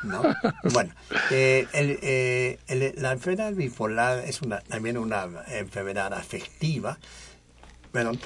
¿no? 0.03 0.21
Bueno, 0.73 0.93
eh, 1.31 2.57
el, 2.67 2.93
la 2.97 3.11
enfermedad 3.11 3.53
bipolar 3.53 4.19
es 4.19 4.41
una, 4.41 4.59
también 4.61 4.97
una 4.97 5.27
enfermedad 5.47 6.13
afectiva. 6.13 6.97
Perdón, 7.91 8.19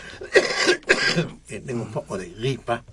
tengo 1.48 1.84
un 1.84 1.92
poco 1.92 2.18
de 2.18 2.30
gripa. 2.30 2.84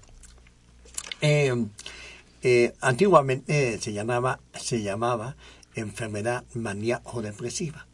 Antiguamente 2.81 3.79
se 3.79 3.92
llamaba, 3.92 4.40
se 4.59 4.83
llamaba 4.83 5.37
enfermedad 5.74 6.44
maníaco-depresiva. 6.55 7.87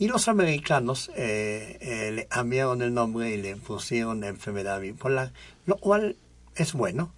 Y 0.00 0.08
los 0.08 0.26
americanos 0.26 1.12
eh, 1.14 1.78
eh, 1.80 2.10
le 2.12 2.26
cambiaron 2.26 2.82
el 2.82 2.92
nombre 2.92 3.30
y 3.30 3.36
le 3.36 3.54
pusieron 3.54 4.24
enfermedad 4.24 4.80
bipolar, 4.80 5.32
lo 5.66 5.76
cual 5.76 6.16
es 6.56 6.72
bueno. 6.72 7.12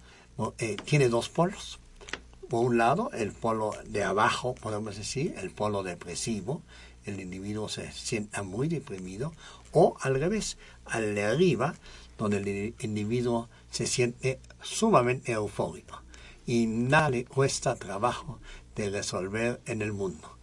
Eh, 0.59 0.77
tiene 0.85 1.09
dos 1.09 1.29
polos. 1.29 1.79
Por 2.47 2.65
un 2.65 2.77
lado, 2.77 3.11
el 3.13 3.31
polo 3.31 3.73
de 3.85 4.03
abajo, 4.03 4.55
podemos 4.55 4.97
decir, 4.97 5.33
el 5.37 5.51
polo 5.51 5.83
depresivo, 5.83 6.61
el 7.05 7.19
individuo 7.19 7.69
se 7.69 7.91
sienta 7.91 8.43
muy 8.43 8.67
deprimido, 8.67 9.33
o 9.71 9.97
al 10.01 10.19
revés, 10.19 10.57
al 10.85 11.15
de 11.15 11.23
arriba, 11.23 11.75
donde 12.17 12.37
el 12.37 12.75
individuo 12.79 13.49
se 13.71 13.87
siente 13.87 14.39
sumamente 14.61 15.31
eufórico 15.31 16.01
y 16.51 16.67
nada 16.67 17.09
le 17.09 17.23
cuesta 17.23 17.77
trabajo 17.77 18.37
de 18.75 18.89
resolver 18.89 19.61
en 19.67 19.81
el 19.81 19.93
mundo. 19.93 20.37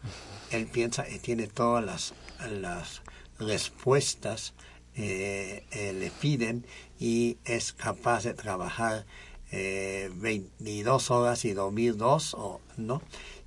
Él 0.51 0.67
piensa 0.67 1.05
que 1.05 1.19
tiene 1.19 1.49
todas 1.49 1.85
las, 1.85 2.15
las 2.51 3.03
respuestas 3.39 4.55
eh, 4.97 5.65
eh, 5.71 5.93
le 5.93 6.11
piden 6.11 6.65
y 6.99 7.37
es 7.45 7.75
capaz 7.75 8.25
de 8.25 8.33
trabajar 8.33 9.05
eh, 9.53 10.11
22 10.15 11.11
horas 11.11 11.45
y 11.45 11.53
dormir 11.53 11.99
dos, 11.99 12.33
o, 12.33 12.63
¿no? 12.79 13.03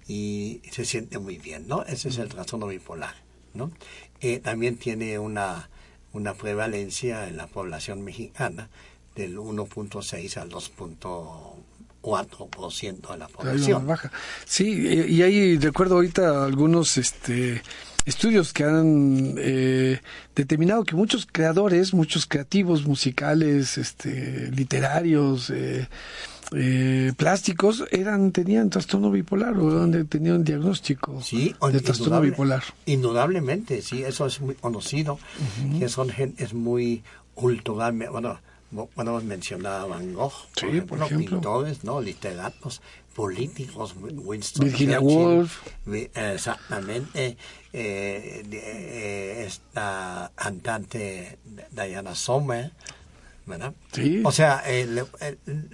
Y 0.07 0.61
se 0.71 0.85
siente 0.85 1.17
muy 1.17 1.39
bien, 1.39 1.67
¿no? 1.67 1.81
Ese 1.85 2.09
es 2.09 2.19
el 2.19 2.29
trastorno 2.29 2.67
bipolar, 2.67 3.15
¿no? 3.55 3.71
también 4.43 4.77
tiene 4.77 5.17
una, 5.17 5.71
una 6.13 6.35
prevalencia 6.35 7.27
en 7.27 7.37
la 7.37 7.47
población 7.47 8.03
mexicana 8.03 8.69
del 9.15 9.39
1.6 9.39 10.37
al 10.37 10.51
2.1 10.51 11.70
4% 12.01 13.11
de 13.11 13.17
la 13.17 13.27
población. 13.27 13.85
Baja. 13.87 14.11
Sí, 14.45 15.05
y 15.07 15.21
ahí 15.21 15.57
recuerdo 15.57 15.95
ahorita 15.95 16.45
algunos 16.45 16.97
este 16.97 17.61
estudios 18.05 18.53
que 18.53 18.63
han 18.63 19.35
eh, 19.37 20.01
determinado 20.35 20.83
que 20.83 20.95
muchos 20.95 21.27
creadores, 21.31 21.93
muchos 21.93 22.25
creativos 22.25 22.85
musicales, 22.85 23.77
este, 23.77 24.51
literarios, 24.51 25.49
eh, 25.49 25.87
eh, 26.53 27.13
plásticos, 27.15 27.85
eran 27.91 28.31
tenían 28.31 28.69
trastorno 28.69 29.11
bipolar 29.11 29.57
o 29.57 29.89
tenían 30.05 30.37
un 30.37 30.43
diagnóstico 30.43 31.21
de 31.31 31.79
trastorno 31.79 32.21
bipolar. 32.21 32.63
Indudablemente, 32.85 33.81
sí, 33.81 34.03
eso 34.03 34.25
es 34.25 34.41
muy 34.41 34.55
conocido, 34.55 35.19
que 35.79 35.87
son 35.87 36.11
es 36.37 36.53
muy 36.53 37.03
culturalmente, 37.35 38.11
bueno, 38.11 38.39
podemos 38.95 39.23
mencionar 39.23 39.81
a 39.81 39.85
Van 39.85 40.13
Gogh, 40.13 40.33
por, 40.87 41.01
ejemplo, 41.01 41.07
pintores, 41.07 41.83
¿no? 41.83 42.01
literatos, 42.01 42.81
políticos, 43.13 43.95
Winston 43.99 44.65
Virginia 44.65 44.99
Woolf. 44.99 45.61
Exactamente. 46.15 47.37
Eh, 47.73 48.43
eh, 48.51 49.43
esta 49.45 50.31
cantante 50.35 51.37
Diana 51.71 52.15
Sommer, 52.15 52.71
o 54.23 54.31
sea, 54.31 54.63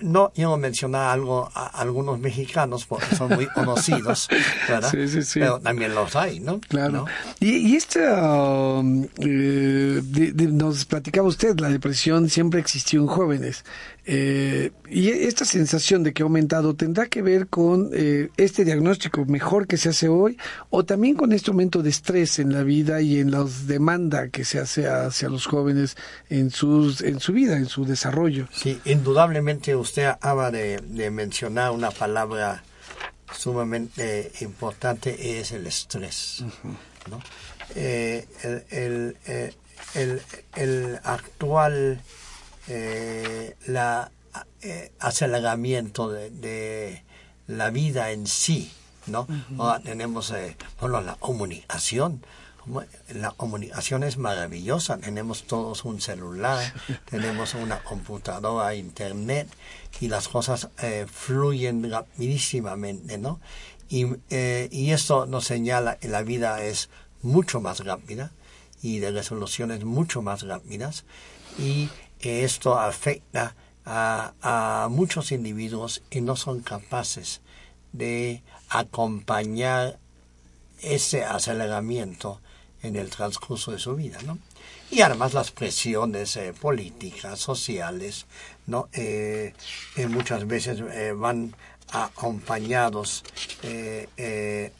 no 0.01 0.31
quiero 0.33 0.57
mencionar 0.57 1.09
algo 1.09 1.49
a, 1.53 1.67
algunos 1.67 2.19
mexicanos 2.19 2.85
porque 2.85 3.15
son 3.15 3.33
muy 3.33 3.47
conocidos, 3.47 4.27
¿verdad? 4.67 4.91
Pero 5.33 5.59
también 5.59 5.93
los 5.93 6.15
hay, 6.15 6.39
¿no? 6.39 6.59
Claro. 6.61 7.05
Y, 7.39 7.57
y 7.57 7.75
esta, 7.75 8.79
um, 8.79 9.07
eh, 9.17 10.01
nos 10.51 10.85
platicaba 10.85 11.27
usted, 11.27 11.59
la 11.59 11.69
depresión 11.69 12.29
siempre 12.29 12.59
existió 12.59 13.01
en 13.01 13.07
jóvenes. 13.07 13.63
Eh, 14.09 14.71
y 14.89 15.09
esta 15.09 15.43
sensación 15.43 16.01
de 16.01 16.13
que 16.13 16.23
ha 16.23 16.25
aumentado 16.25 16.73
tendrá 16.75 17.07
que 17.07 17.21
ver 17.21 17.47
con 17.47 17.89
eh, 17.93 18.29
este 18.37 18.63
diagnóstico 18.63 19.25
mejor 19.25 19.67
que 19.67 19.75
se 19.75 19.89
hace 19.89 20.07
hoy 20.07 20.37
o 20.69 20.85
también 20.85 21.15
con 21.15 21.33
este 21.33 21.51
aumento 21.51 21.83
de 21.83 21.89
estrés 21.89 22.39
en 22.39 22.53
la 22.53 22.63
vida 22.63 23.01
y 23.01 23.19
en 23.19 23.31
la 23.31 23.45
demanda 23.65 24.29
que 24.29 24.45
se 24.45 24.59
hace 24.59 24.87
hacia 24.87 25.27
los 25.27 25.45
jóvenes 25.45 25.97
en, 26.29 26.51
sus, 26.51 27.01
en 27.01 27.19
su 27.19 27.33
vida, 27.33 27.57
en 27.57 27.65
su 27.65 27.83
desarrollo. 27.83 28.06
Sí, 28.51 28.79
indudablemente 28.85 29.75
usted 29.75 30.05
acaba 30.05 30.51
de, 30.51 30.81
mencionar 31.11 31.71
una 31.71 31.91
palabra 31.91 32.63
sumamente 33.33 34.31
importante, 34.41 35.39
es 35.39 35.51
el 35.51 35.67
estrés. 35.67 36.43
Eh, 37.75 38.27
el, 38.71 39.17
el, 39.95 40.21
el 40.55 40.99
actual 41.03 42.01
eh, 42.69 43.55
la, 43.67 44.11
eh, 44.61 44.91
aceleramiento 44.99 46.09
de, 46.09 47.03
la 47.47 47.69
vida 47.69 48.11
en 48.11 48.27
sí, 48.27 48.73
¿no? 49.05 49.25
tenemos, 49.85 50.31
eh, 50.31 50.57
bueno, 50.81 50.99
la 50.99 51.15
comunicación. 51.15 52.21
La 53.13 53.31
comunicación 53.31 54.03
es 54.03 54.17
maravillosa. 54.17 54.97
Tenemos 54.97 55.43
todos 55.43 55.85
un 55.85 56.01
celular, 56.01 56.73
tenemos 57.09 57.53
una 57.53 57.83
computadora, 57.83 58.75
internet, 58.75 59.47
y 59.99 60.07
las 60.09 60.27
cosas 60.27 60.69
eh, 60.81 61.05
fluyen 61.11 61.89
rapidísimamente, 61.89 63.17
¿no? 63.17 63.39
Y, 63.89 64.05
y 64.29 64.91
esto 64.91 65.25
nos 65.25 65.45
señala 65.45 65.95
que 65.95 66.09
la 66.09 66.21
vida 66.21 66.61
es 66.61 66.89
mucho 67.21 67.61
más 67.61 67.85
rápida 67.85 68.31
y 68.81 68.99
de 68.99 69.11
resoluciones 69.11 69.83
mucho 69.83 70.21
más 70.21 70.43
rápidas 70.43 71.05
y 71.57 71.89
que 72.19 72.43
esto 72.43 72.79
afecta 72.79 73.55
a, 73.85 74.87
muchos 74.91 75.31
individuos 75.31 76.03
y 76.11 76.21
no 76.21 76.35
son 76.35 76.61
capaces 76.61 77.41
de 77.93 78.43
acompañar 78.69 79.97
ese 80.81 81.23
aceleramiento 81.23 82.41
en 82.87 82.95
el 82.95 83.09
transcurso 83.09 83.71
de 83.71 83.79
su 83.79 83.95
vida, 83.95 84.19
¿no? 84.25 84.37
Y 84.89 85.01
además 85.01 85.33
las 85.33 85.51
presiones 85.51 86.37
eh, 86.37 86.53
políticas, 86.59 87.39
sociales, 87.39 88.25
¿no? 88.67 88.87
Eh, 88.93 89.53
eh, 89.97 90.07
muchas 90.07 90.47
veces 90.47 90.81
van 91.17 91.53
acompañados 91.91 93.23
de 93.61 94.71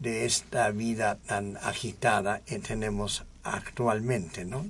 esta 0.00 0.70
vida 0.70 1.18
tan 1.26 1.56
agitada 1.58 2.40
que 2.40 2.58
tenemos 2.58 3.24
actualmente, 3.42 4.44
¿no? 4.44 4.66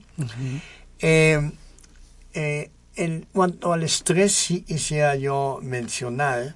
En 2.97 3.27
cuanto 3.33 3.73
al 3.73 3.83
estrés, 3.85 4.53
quisiera 4.67 5.17
yo 5.17 5.61
mencionar, 5.63 6.55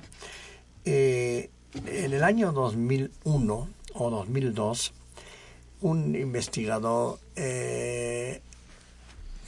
en 0.84 1.48
el 2.12 2.22
año 2.22 2.52
2001 2.52 3.68
o 3.94 4.10
2002, 4.10 4.92
un 5.84 6.16
investigador 6.16 7.18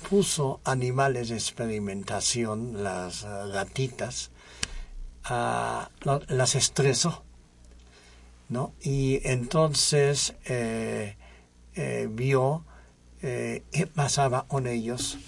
puso 0.09 0.61
animales 0.65 1.31
de 1.31 1.35
experimentación, 1.35 2.85
las 2.85 3.25
gatitas, 3.25 4.31
las 5.29 6.55
estresó, 6.55 7.25
¿no? 8.49 8.73
Y 8.83 9.21
entonces 9.25 10.35
vio 12.11 12.65
eh, 13.23 13.63
qué 13.73 13.87
pasaba 13.87 14.47
con 14.47 14.67
ellos, 14.67 15.19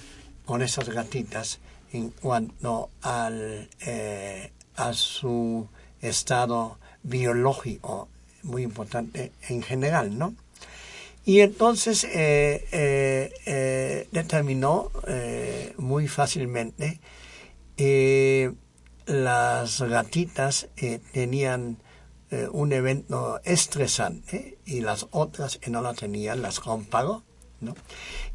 con 0.44 0.62
esas 0.62 0.88
gatitas, 0.90 1.59
en 1.92 2.11
cuanto 2.11 2.90
al, 3.01 3.68
eh, 3.81 4.53
a 4.77 4.92
su 4.92 5.68
estado 6.01 6.79
biológico, 7.03 8.09
muy 8.42 8.62
importante 8.62 9.33
en 9.49 9.62
general, 9.62 10.16
¿no? 10.18 10.35
Y 11.28 11.42
entonces 11.42 12.06
eh, 12.10 13.28
determinó 14.10 14.90
muy 15.76 16.08
fácilmente 16.08 17.00
las 19.04 19.82
gatitas 19.82 20.68
tenían 21.12 21.82
un 22.52 22.72
evento 22.72 23.42
estresante 23.44 24.56
y 24.64 24.80
las 24.80 25.06
otras 25.10 25.58
que 25.58 25.70
no 25.70 25.82
la 25.82 25.92
tenían 25.92 26.40
las 26.40 26.60
comparó 26.60 27.24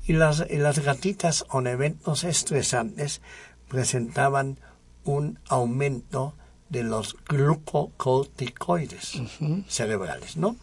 y 0.05 0.13
las, 0.13 0.47
las 0.51 0.77
gatitas 0.79 1.43
con 1.43 1.65
eventos 1.65 2.23
estresantes 2.23 3.21
presentaban 3.69 4.59
un 5.03 5.39
aumento 5.47 6.35
de 6.69 6.83
los 6.83 7.15
glucocorticoides 7.27 9.19
cerebrales, 9.67 10.37
¿no? 10.37 10.57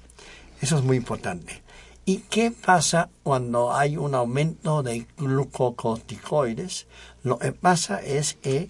Eso 0.61 0.79
es 0.79 0.85
muy 0.85 0.97
importante. 0.97 1.63
¿Y 2.11 2.25
qué 2.29 2.51
pasa 2.51 3.09
cuando 3.23 3.73
hay 3.73 3.97
un 3.97 4.17
aumento 4.17 4.83
de 4.83 5.07
glucocorticoides? 5.17 6.89
Lo 7.23 7.39
que 7.39 7.53
pasa 7.53 8.03
es 8.03 8.35
que 8.35 8.69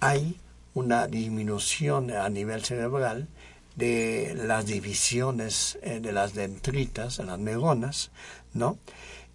hay 0.00 0.38
una 0.74 1.06
disminución 1.06 2.10
a 2.10 2.28
nivel 2.28 2.62
cerebral 2.62 3.26
de 3.74 4.34
las 4.36 4.66
divisiones 4.66 5.78
eh, 5.80 6.00
de 6.00 6.12
las 6.12 6.34
dendritas, 6.34 7.16
de 7.16 7.24
las 7.24 7.38
neuronas, 7.38 8.10
¿no? 8.52 8.76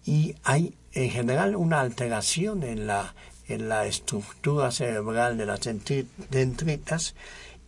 Y 0.06 0.36
hay 0.44 0.76
en 0.92 1.10
general 1.10 1.56
una 1.56 1.80
alteración 1.80 2.62
en 2.62 2.86
la, 2.86 3.16
en 3.48 3.68
la 3.68 3.84
estructura 3.84 4.70
cerebral 4.70 5.36
de 5.36 5.46
las 5.46 5.58
dendritas 6.30 7.16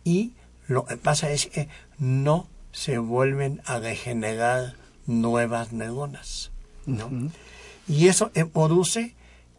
y 0.05 0.31
lo 0.65 0.85
que 0.85 0.95
pasa 0.95 1.29
es 1.31 1.47
que 1.47 1.67
no 1.99 2.47
se 2.71 2.99
vuelven 2.99 3.61
a 3.65 3.79
regenerar 3.79 4.81
nuevas 5.05 5.73
neuronas, 5.73 6.51
¿no? 6.85 7.09
Y 7.87 8.07
eso 8.07 8.31
produce 8.53 9.15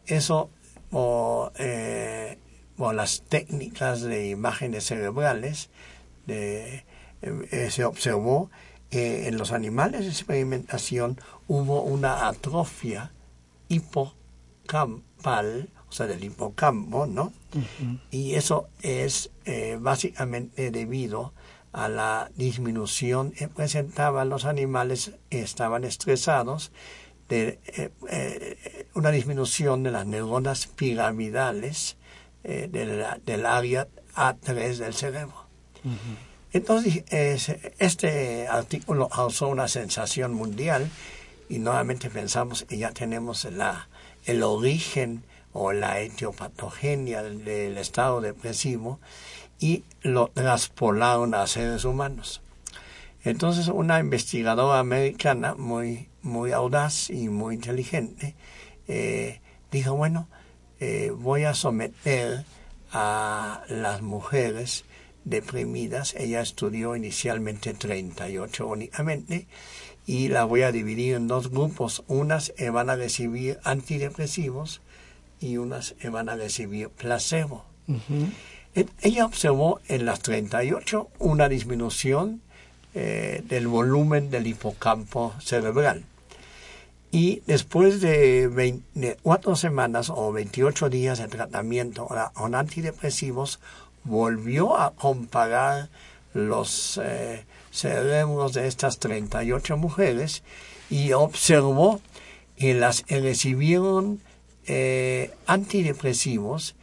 eso 0.06 0.50
o, 0.92 1.50
eh, 1.58 2.38
las 2.78 3.22
técnicas 3.22 4.02
de 4.02 4.28
imágenes 4.28 4.84
cerebrales 4.84 5.70
de, 6.26 6.84
eh, 7.22 7.68
se 7.70 7.84
observó 7.84 8.50
que 8.90 9.28
en 9.28 9.38
los 9.38 9.52
animales 9.52 10.02
de 10.02 10.08
experimentación 10.08 11.18
hubo 11.48 11.82
una 11.82 12.28
atrofia 12.28 13.12
hipocampal, 13.68 15.68
o 15.88 15.92
sea, 15.92 16.06
del 16.06 16.24
hipocampo, 16.24 17.06
¿no? 17.06 17.32
Y 18.10 18.34
eso 18.34 18.68
es 18.82 19.30
eh, 19.44 19.78
básicamente 19.80 20.70
debido 20.70 21.32
a 21.74 21.88
la 21.88 22.30
disminución 22.36 23.32
que 23.32 23.48
presentaban 23.48 24.28
los 24.28 24.44
animales 24.44 25.12
estaban 25.28 25.84
estresados, 25.84 26.72
de 27.28 27.58
eh, 28.08 28.86
una 28.94 29.10
disminución 29.10 29.82
de 29.82 29.90
las 29.90 30.06
neuronas 30.06 30.66
piramidales 30.68 31.96
del 32.42 33.46
área 33.46 33.88
A3 34.14 34.76
del 34.76 34.92
cerebro. 34.92 35.46
Entonces, 36.52 37.02
este 37.78 38.46
artículo 38.46 39.08
causó 39.08 39.48
una 39.48 39.66
sensación 39.66 40.34
mundial 40.34 40.90
y 41.48 41.58
nuevamente 41.58 42.10
pensamos 42.10 42.64
que 42.64 42.76
ya 42.76 42.90
tenemos 42.90 43.44
la, 43.46 43.88
el 44.26 44.42
origen 44.42 45.24
o 45.52 45.72
la 45.72 46.00
etiopatogenia 46.00 47.22
del 47.22 47.78
estado 47.78 48.20
depresivo 48.20 49.00
y 49.64 49.82
lo 50.02 50.28
traspolaron 50.28 51.32
a 51.32 51.46
seres 51.46 51.86
humanos. 51.86 52.42
Entonces 53.24 53.68
una 53.68 53.98
investigadora 53.98 54.78
americana 54.78 55.54
muy, 55.54 56.10
muy 56.20 56.52
audaz 56.52 57.08
y 57.08 57.30
muy 57.30 57.54
inteligente 57.54 58.34
eh, 58.88 59.40
dijo, 59.72 59.94
bueno, 59.94 60.28
eh, 60.80 61.12
voy 61.16 61.44
a 61.44 61.54
someter 61.54 62.44
a 62.92 63.62
las 63.70 64.02
mujeres 64.02 64.84
deprimidas. 65.24 66.14
Ella 66.14 66.42
estudió 66.42 66.94
inicialmente 66.94 67.72
38 67.72 68.66
únicamente 68.66 69.46
y 70.04 70.28
la 70.28 70.44
voy 70.44 70.60
a 70.60 70.72
dividir 70.72 71.14
en 71.14 71.26
dos 71.26 71.50
grupos. 71.50 72.04
Unas 72.06 72.52
van 72.70 72.90
a 72.90 72.96
recibir 72.96 73.58
antidepresivos 73.64 74.82
y 75.40 75.56
unas 75.56 75.94
van 76.12 76.28
a 76.28 76.36
recibir 76.36 76.90
placebo. 76.90 77.64
Ella 78.74 79.24
observó 79.24 79.80
en 79.86 80.04
las 80.04 80.20
38 80.20 81.08
una 81.20 81.48
disminución 81.48 82.42
eh, 82.94 83.42
del 83.48 83.68
volumen 83.68 84.30
del 84.30 84.46
hipocampo 84.46 85.32
cerebral. 85.40 86.04
Y 87.12 87.42
después 87.46 88.00
de, 88.00 88.80
cuatro 89.22 89.54
semanas 89.54 90.10
o 90.10 90.32
28 90.32 90.90
días 90.90 91.18
de 91.18 91.28
tratamiento 91.28 92.08
con 92.32 92.56
antidepresivos, 92.56 93.60
volvió 94.02 94.76
a 94.76 94.92
comparar 94.94 95.88
los 96.32 97.00
eh, 97.02 97.44
cerebros 97.70 98.52
de 98.54 98.66
estas 98.66 98.98
38 98.98 99.76
mujeres 99.76 100.42
y 100.90 101.12
observó 101.12 102.00
que 102.56 102.74
las 102.74 103.02
que 103.02 103.20
recibieron 103.20 104.20
eh, 104.66 105.32
antidepresivos 105.46 106.74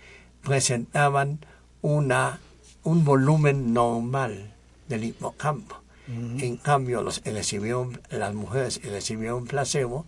presentaban 0.44 1.40
una, 1.82 2.40
un 2.84 3.04
volumen 3.04 3.74
normal 3.74 4.54
del 4.88 5.04
hipocampo. 5.04 5.78
En 6.08 6.58
cambio, 6.58 7.02
los 7.04 7.24
recibieron, 7.24 8.02
las 8.10 8.34
mujeres 8.34 8.80
que 8.80 8.90
recibieron 8.90 9.46
placebo 9.46 10.06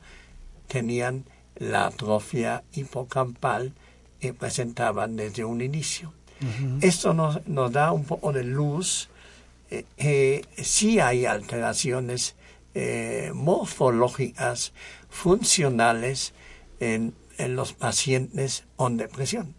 tenían 0.67 1.23
la 1.55 1.85
atrofia 1.85 2.63
hipocampal 2.73 3.71
que 4.19 4.33
presentaban 4.33 5.15
desde 5.15 5.45
un 5.45 5.61
inicio. 5.61 6.13
Esto 6.81 7.13
nos, 7.13 7.47
nos, 7.47 7.71
da 7.71 7.93
un 7.93 8.03
poco 8.03 8.33
de 8.33 8.43
luz. 8.43 9.07
Eh, 9.71 9.85
eh, 9.97 10.41
sí 10.57 10.99
hay 10.99 11.25
alteraciones 11.25 12.35
eh, 12.73 13.31
morfológicas, 13.33 14.73
funcionales 15.09 16.33
en, 16.81 17.13
en, 17.37 17.55
los 17.55 17.71
pacientes 17.71 18.65
con 18.75 18.97
depresión. 18.97 19.55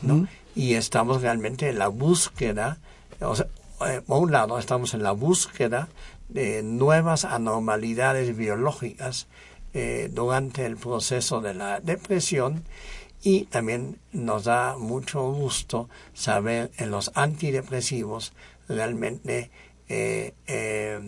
¿no? 0.00 0.26
Y 0.54 0.74
estamos 0.74 1.22
realmente 1.22 1.68
en 1.68 1.78
la 1.78 1.88
búsqueda, 1.88 2.78
o 3.20 3.34
sea, 3.34 3.46
por 4.06 4.22
un 4.22 4.32
lado, 4.32 4.58
estamos 4.58 4.94
en 4.94 5.02
la 5.02 5.12
búsqueda 5.12 5.88
de 6.28 6.62
nuevas 6.62 7.24
anormalidades 7.24 8.36
biológicas 8.36 9.26
durante 10.12 10.64
el 10.66 10.76
proceso 10.76 11.40
de 11.40 11.52
la 11.52 11.80
depresión 11.80 12.62
y 13.24 13.46
también 13.46 13.98
nos 14.12 14.44
da 14.44 14.76
mucho 14.78 15.32
gusto 15.32 15.88
saber 16.12 16.70
en 16.76 16.90
los 16.90 17.10
antidepresivos 17.14 18.34
realmente 18.68 19.50
eh, 19.88 20.34
eh, 20.46 21.00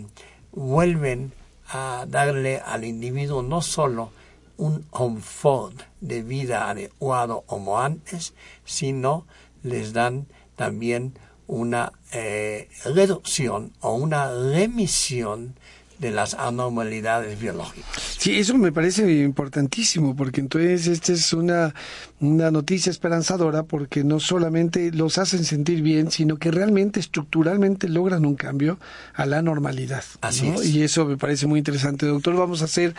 vuelven 0.51 1.31
a 1.69 2.05
darle 2.07 2.59
al 2.59 2.85
individuo 2.85 3.43
no 3.43 3.61
solo 3.61 4.11
un 4.57 4.81
confort 4.83 5.81
de 6.01 6.23
vida 6.23 6.69
adecuado 6.69 7.41
como 7.45 7.79
antes, 7.79 8.33
sino 8.65 9.25
les 9.63 9.93
dan 9.93 10.27
también 10.55 11.13
una 11.47 11.93
eh, 12.11 12.67
reducción 12.83 13.73
o 13.79 13.93
una 13.93 14.31
remisión 14.33 15.55
de 15.99 16.11
las 16.11 16.33
anormalidades 16.35 17.39
biológicas. 17.39 17.89
Sí, 18.17 18.37
eso 18.37 18.55
me 18.57 18.71
parece 18.71 19.09
importantísimo, 19.23 20.15
porque 20.15 20.41
entonces 20.41 20.87
esta 20.87 21.13
es 21.13 21.33
una, 21.33 21.73
una 22.19 22.51
noticia 22.51 22.89
esperanzadora, 22.89 23.63
porque 23.63 24.03
no 24.03 24.19
solamente 24.19 24.91
los 24.91 25.17
hacen 25.17 25.43
sentir 25.43 25.81
bien, 25.81 26.11
sino 26.11 26.37
que 26.37 26.51
realmente 26.51 26.99
estructuralmente 26.99 27.89
logran 27.89 28.25
un 28.25 28.35
cambio 28.35 28.79
a 29.13 29.25
la 29.25 29.41
normalidad. 29.41 30.03
Así 30.21 30.47
es. 30.47 30.65
Y 30.65 30.83
eso 30.83 31.05
me 31.05 31.17
parece 31.17 31.47
muy 31.47 31.59
interesante. 31.59 32.05
Doctor, 32.05 32.35
vamos 32.35 32.61
a 32.61 32.65
hacer 32.65 32.95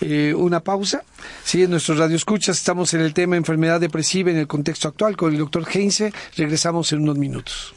eh, 0.00 0.34
una 0.36 0.60
pausa. 0.60 1.02
Sí, 1.44 1.62
en 1.62 1.70
nuestro 1.70 1.94
radio 1.94 2.16
escuchas 2.16 2.58
estamos 2.58 2.94
en 2.94 3.00
el 3.00 3.14
tema 3.14 3.36
enfermedad 3.36 3.80
depresiva 3.80 4.30
en 4.30 4.38
el 4.38 4.46
contexto 4.46 4.88
actual 4.88 5.16
con 5.16 5.32
el 5.32 5.38
doctor 5.38 5.66
Heinze. 5.72 6.12
Regresamos 6.36 6.92
en 6.92 7.00
unos 7.00 7.18
minutos. 7.18 7.74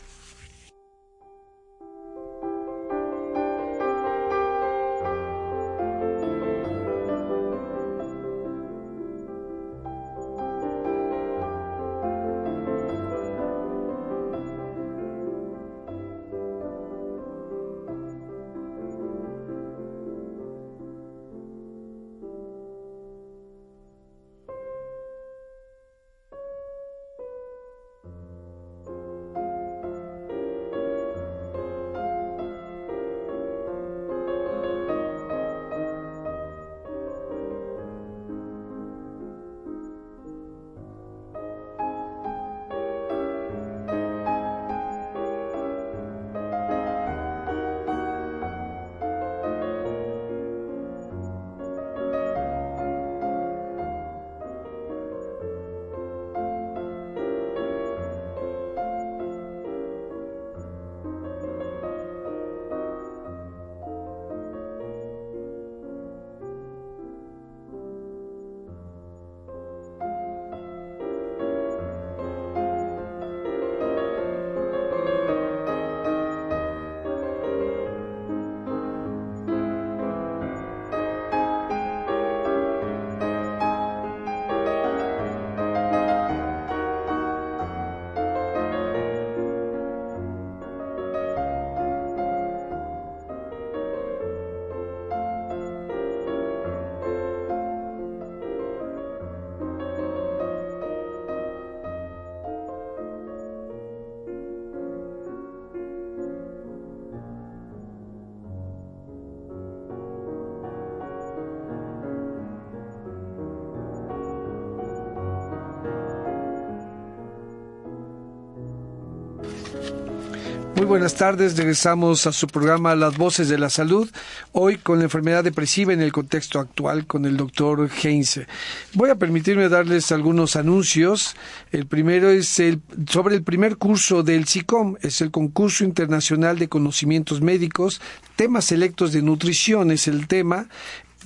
Buenas 120.91 121.15
tardes, 121.15 121.55
regresamos 121.55 122.27
a 122.27 122.33
su 122.33 122.47
programa 122.47 122.97
Las 122.97 123.15
Voces 123.15 123.47
de 123.47 123.57
la 123.57 123.69
Salud, 123.69 124.09
hoy 124.51 124.75
con 124.75 124.97
la 124.97 125.05
enfermedad 125.05 125.41
depresiva 125.41 125.93
en 125.93 126.01
el 126.01 126.11
contexto 126.11 126.59
actual 126.59 127.07
con 127.07 127.23
el 127.23 127.37
doctor 127.37 127.89
Heinze. 128.03 128.45
Voy 128.93 129.09
a 129.09 129.15
permitirme 129.15 129.69
darles 129.69 130.11
algunos 130.11 130.57
anuncios. 130.57 131.37
El 131.71 131.85
primero 131.85 132.29
es 132.29 132.59
el, 132.59 132.81
sobre 133.07 133.35
el 133.35 133.43
primer 133.43 133.77
curso 133.77 134.21
del 134.21 134.47
SICOM, 134.47 134.97
es 134.99 135.21
el 135.21 135.31
concurso 135.31 135.85
internacional 135.85 136.59
de 136.59 136.67
conocimientos 136.67 137.39
médicos, 137.39 138.01
temas 138.35 138.65
selectos 138.65 139.13
de 139.13 139.21
nutrición 139.21 139.91
es 139.91 140.09
el 140.09 140.27
tema 140.27 140.67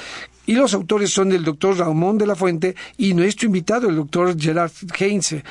y 0.46 0.54
los 0.54 0.74
autores 0.74 1.12
son 1.12 1.32
el 1.32 1.43
doctor 1.43 1.78
Ramón 1.78 2.18
de 2.18 2.28
la 2.28 2.36
Fuente 2.36 2.76
y 2.98 3.14
nuestro 3.14 3.48
invitado, 3.48 3.89
el 3.89 3.96
doctor 3.96 4.39
Gerard 4.39 4.72
Heinze. 4.98 5.43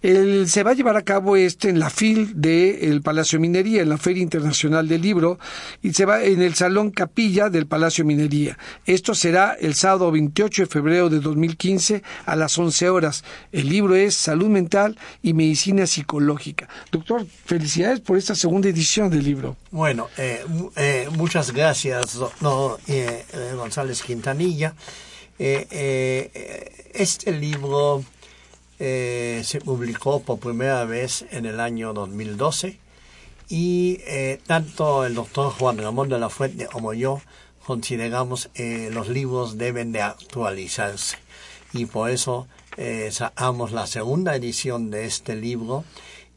El, 0.00 0.48
se 0.48 0.62
va 0.62 0.70
a 0.70 0.74
llevar 0.74 0.96
a 0.96 1.02
cabo 1.02 1.36
este 1.36 1.68
en 1.68 1.80
la 1.80 1.90
FIL 1.90 2.40
del 2.40 3.02
Palacio 3.02 3.40
Minería, 3.40 3.82
en 3.82 3.88
la 3.88 3.98
Feria 3.98 4.22
Internacional 4.22 4.86
del 4.86 5.02
Libro, 5.02 5.38
y 5.82 5.92
se 5.92 6.04
va 6.04 6.22
en 6.22 6.40
el 6.40 6.54
Salón 6.54 6.92
Capilla 6.92 7.50
del 7.50 7.66
Palacio 7.66 8.04
Minería. 8.04 8.56
Esto 8.86 9.14
será 9.14 9.56
el 9.58 9.74
sábado 9.74 10.12
28 10.12 10.62
de 10.62 10.66
febrero 10.66 11.08
de 11.08 11.18
2015 11.18 12.02
a 12.26 12.36
las 12.36 12.56
11 12.56 12.90
horas. 12.90 13.24
El 13.50 13.68
libro 13.68 13.96
es 13.96 14.14
Salud 14.14 14.48
Mental 14.48 14.96
y 15.22 15.34
Medicina 15.34 15.86
Psicológica. 15.86 16.68
Doctor, 16.92 17.26
felicidades 17.44 18.00
por 18.00 18.16
esta 18.16 18.36
segunda 18.36 18.68
edición 18.68 19.10
del 19.10 19.24
libro. 19.24 19.56
Bueno, 19.70 20.08
eh, 20.16 20.44
eh, 20.76 21.08
muchas 21.16 21.50
gracias, 21.52 22.18
no, 22.40 22.78
eh, 22.86 23.24
González 23.56 24.00
Quintanilla. 24.34 24.74
este 25.38 27.32
libro 27.32 28.04
eh, 28.78 29.42
se 29.44 29.60
publicó 29.60 30.20
por 30.20 30.38
primera 30.38 30.84
vez 30.84 31.24
en 31.30 31.46
el 31.46 31.60
año 31.60 31.92
2012 31.92 32.78
y 33.48 33.98
eh, 34.06 34.40
tanto 34.46 35.04
el 35.04 35.14
doctor 35.14 35.52
Juan 35.52 35.78
Ramón 35.78 36.08
de 36.08 36.18
la 36.18 36.28
Fuente 36.28 36.66
como 36.66 36.92
yo 36.92 37.20
consideramos 37.66 38.50
eh, 38.54 38.90
los 38.92 39.08
libros 39.08 39.58
deben 39.58 39.92
de 39.92 40.02
actualizarse 40.02 41.16
y 41.72 41.86
por 41.86 42.10
eso 42.10 42.46
eh, 42.76 43.08
sacamos 43.10 43.72
la 43.72 43.86
segunda 43.86 44.36
edición 44.36 44.90
de 44.90 45.06
este 45.06 45.34
libro 45.34 45.84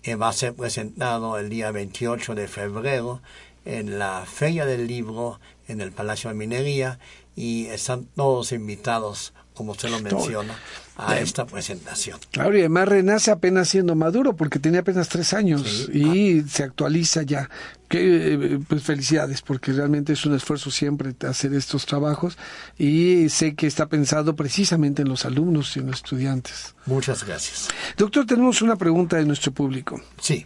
que 0.02 0.16
va 0.16 0.30
a 0.30 0.34
ser 0.34 0.56
presentado 0.56 1.38
el 1.38 1.50
día 1.50 1.72
28 1.72 2.34
de 2.34 2.48
febrero 2.48 3.22
en 3.66 4.00
la 4.00 4.26
Feria 4.26 4.66
del 4.66 4.88
Libro 4.88 5.40
en 5.68 5.82
el 5.82 5.92
Palacio 5.92 6.30
de 6.32 6.36
Minería 6.36 6.98
y 7.36 7.68
están 7.68 8.06
todos 8.16 8.52
invitados 8.52 9.34
como 9.54 9.74
usted 9.74 9.90
lo 9.90 10.00
menciona, 10.00 10.56
a 10.98 11.20
esta 11.20 11.46
presentación. 11.46 12.20
Claro, 12.32 12.56
y 12.56 12.62
además 12.62 12.88
renace 12.88 13.32
apenas 13.32 13.70
siendo 13.70 13.96
maduro, 13.96 14.36
porque 14.36 14.60
tenía 14.60 14.80
apenas 14.80 15.10
tres 15.10 15.34
años 15.34 15.90
y 15.94 16.42
se 16.44 16.64
actualiza 16.64 17.24
ya. 17.24 17.50
Que, 17.88 18.60
pues 18.68 18.84
felicidades, 18.84 19.42
porque 19.42 19.74
realmente 19.74 20.14
es 20.14 20.26
un 20.26 20.34
esfuerzo 20.34 20.72
siempre 20.72 21.14
hacer 21.28 21.54
estos 21.54 21.86
trabajos 21.86 22.38
y 22.78 23.28
sé 23.28 23.54
que 23.54 23.68
está 23.68 23.88
pensado 23.88 24.36
precisamente 24.36 25.02
en 25.02 25.10
los 25.10 25.26
alumnos 25.26 25.76
y 25.76 25.82
en 25.82 25.88
los 25.88 25.98
estudiantes. 25.98 26.74
Muchas 26.86 27.26
gracias. 27.26 27.68
Doctor, 27.98 28.26
tenemos 28.26 28.62
una 28.62 28.78
pregunta 28.78 29.18
de 29.18 29.26
nuestro 29.26 29.52
público. 29.52 30.02
Sí. 30.22 30.46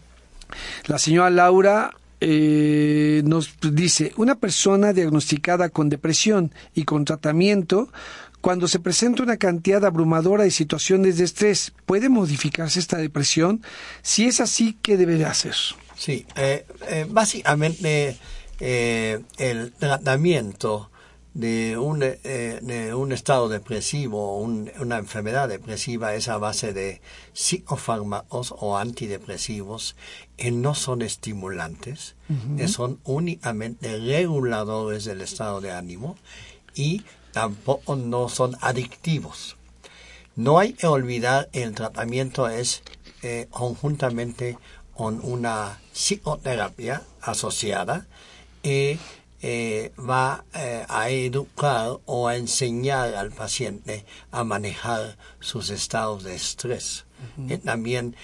La 0.88 0.98
señora 0.98 1.30
Laura 1.30 1.96
eh, 2.22 3.22
nos 3.26 3.58
dice, 3.62 4.14
una 4.18 4.36
persona 4.36 4.94
diagnosticada 4.94 5.70
con 5.70 5.90
depresión 5.90 6.52
y 6.74 6.84
con 6.84 7.06
tratamiento 7.06 7.90
cuando 8.46 8.68
se 8.68 8.80
presenta 8.80 9.24
una 9.24 9.38
cantidad 9.38 9.84
abrumadora 9.86 10.44
de 10.44 10.52
situaciones 10.52 11.18
de 11.18 11.24
estrés, 11.24 11.74
¿puede 11.88 12.10
modificarse 12.10 12.80
esta 12.80 12.98
depresión? 12.98 13.64
Si 14.04 14.26
es 14.26 14.40
así, 14.40 14.78
¿qué 14.84 14.98
debe 14.98 15.26
hacer? 15.26 15.56
Sí, 15.98 16.28
eh, 16.36 16.64
eh, 16.88 17.08
básicamente 17.10 18.18
eh, 18.60 19.20
el 19.40 19.72
tratamiento 19.72 20.92
de 21.36 21.78
un, 21.78 22.00
de 22.00 22.94
un 22.96 23.12
estado 23.12 23.50
depresivo, 23.50 24.38
una 24.40 24.98
enfermedad 24.98 25.50
depresiva 25.50 26.16
es 26.16 26.30
a 26.30 26.38
base 26.38 26.72
de 26.72 27.02
psicofármacos 27.34 28.56
o 28.58 28.78
antidepresivos 28.78 29.98
que 30.38 30.52
no 30.52 30.74
son 30.76 31.02
estimulantes, 31.02 32.16
que 32.56 32.70
son 32.70 33.00
únicamente 33.04 34.00
reguladores 34.00 35.04
del 35.04 35.20
estado 35.20 35.60
de 35.60 35.74
ánimo 35.74 36.16
y 36.74 37.04
tampoco 37.34 37.98
no 37.98 38.30
son 38.30 38.56
adictivos. 38.62 39.58
No 40.38 40.58
hay 40.58 40.72
que 40.72 40.88
olvidar 40.88 41.50
el 41.52 41.76
tratamiento 41.76 42.48
es 42.48 42.82
eh, 43.24 43.48
conjuntamente 43.50 44.58
con 44.94 45.20
una 45.22 45.82
psicoterapia 45.92 47.02
asociada 47.22 48.06
y 48.64 48.98
eh, 49.48 49.92
va 50.00 50.44
eh, 50.56 50.84
a 50.90 51.12
educar 51.12 52.00
o 52.06 52.28
a 52.28 52.36
enseñar 52.36 53.14
al 53.14 53.30
paciente 53.30 54.04
a 54.32 54.44
manejar 54.44 55.20
sus 55.40 55.70
estados 55.70 56.24
de 56.24 56.34
estrés. 56.34 57.06
también 57.64 58.16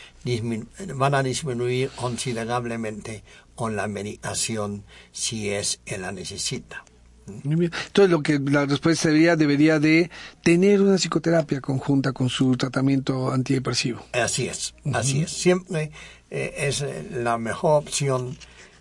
van 0.96 1.14
a 1.14 1.22
disminuir 1.22 1.92
considerablemente 1.96 3.24
con 3.54 3.76
la 3.76 3.88
medicación 3.88 4.84
si 5.12 5.52
es 5.52 5.80
que 5.86 6.00
la 6.00 6.12
necesita. 6.12 6.84
Entonces, 7.28 8.10
lo 8.10 8.24
que 8.24 8.40
la 8.40 8.66
respuesta 8.66 9.04
sería, 9.10 9.36
debería 9.36 9.78
de 9.78 10.10
tener 10.42 10.82
una 10.82 10.98
psicoterapia 10.98 11.62
conjunta 11.62 12.14
con 12.14 12.30
su 12.30 12.58
tratamiento 12.58 13.32
antidepresivo. 13.32 14.04
Así 14.14 14.48
es, 14.48 14.74
así 14.92 15.22
es. 15.22 15.32
Siempre 15.32 15.92
eh, 16.32 16.56
es 16.58 16.84
la 17.12 17.38
mejor 17.38 17.84
opción 17.84 18.36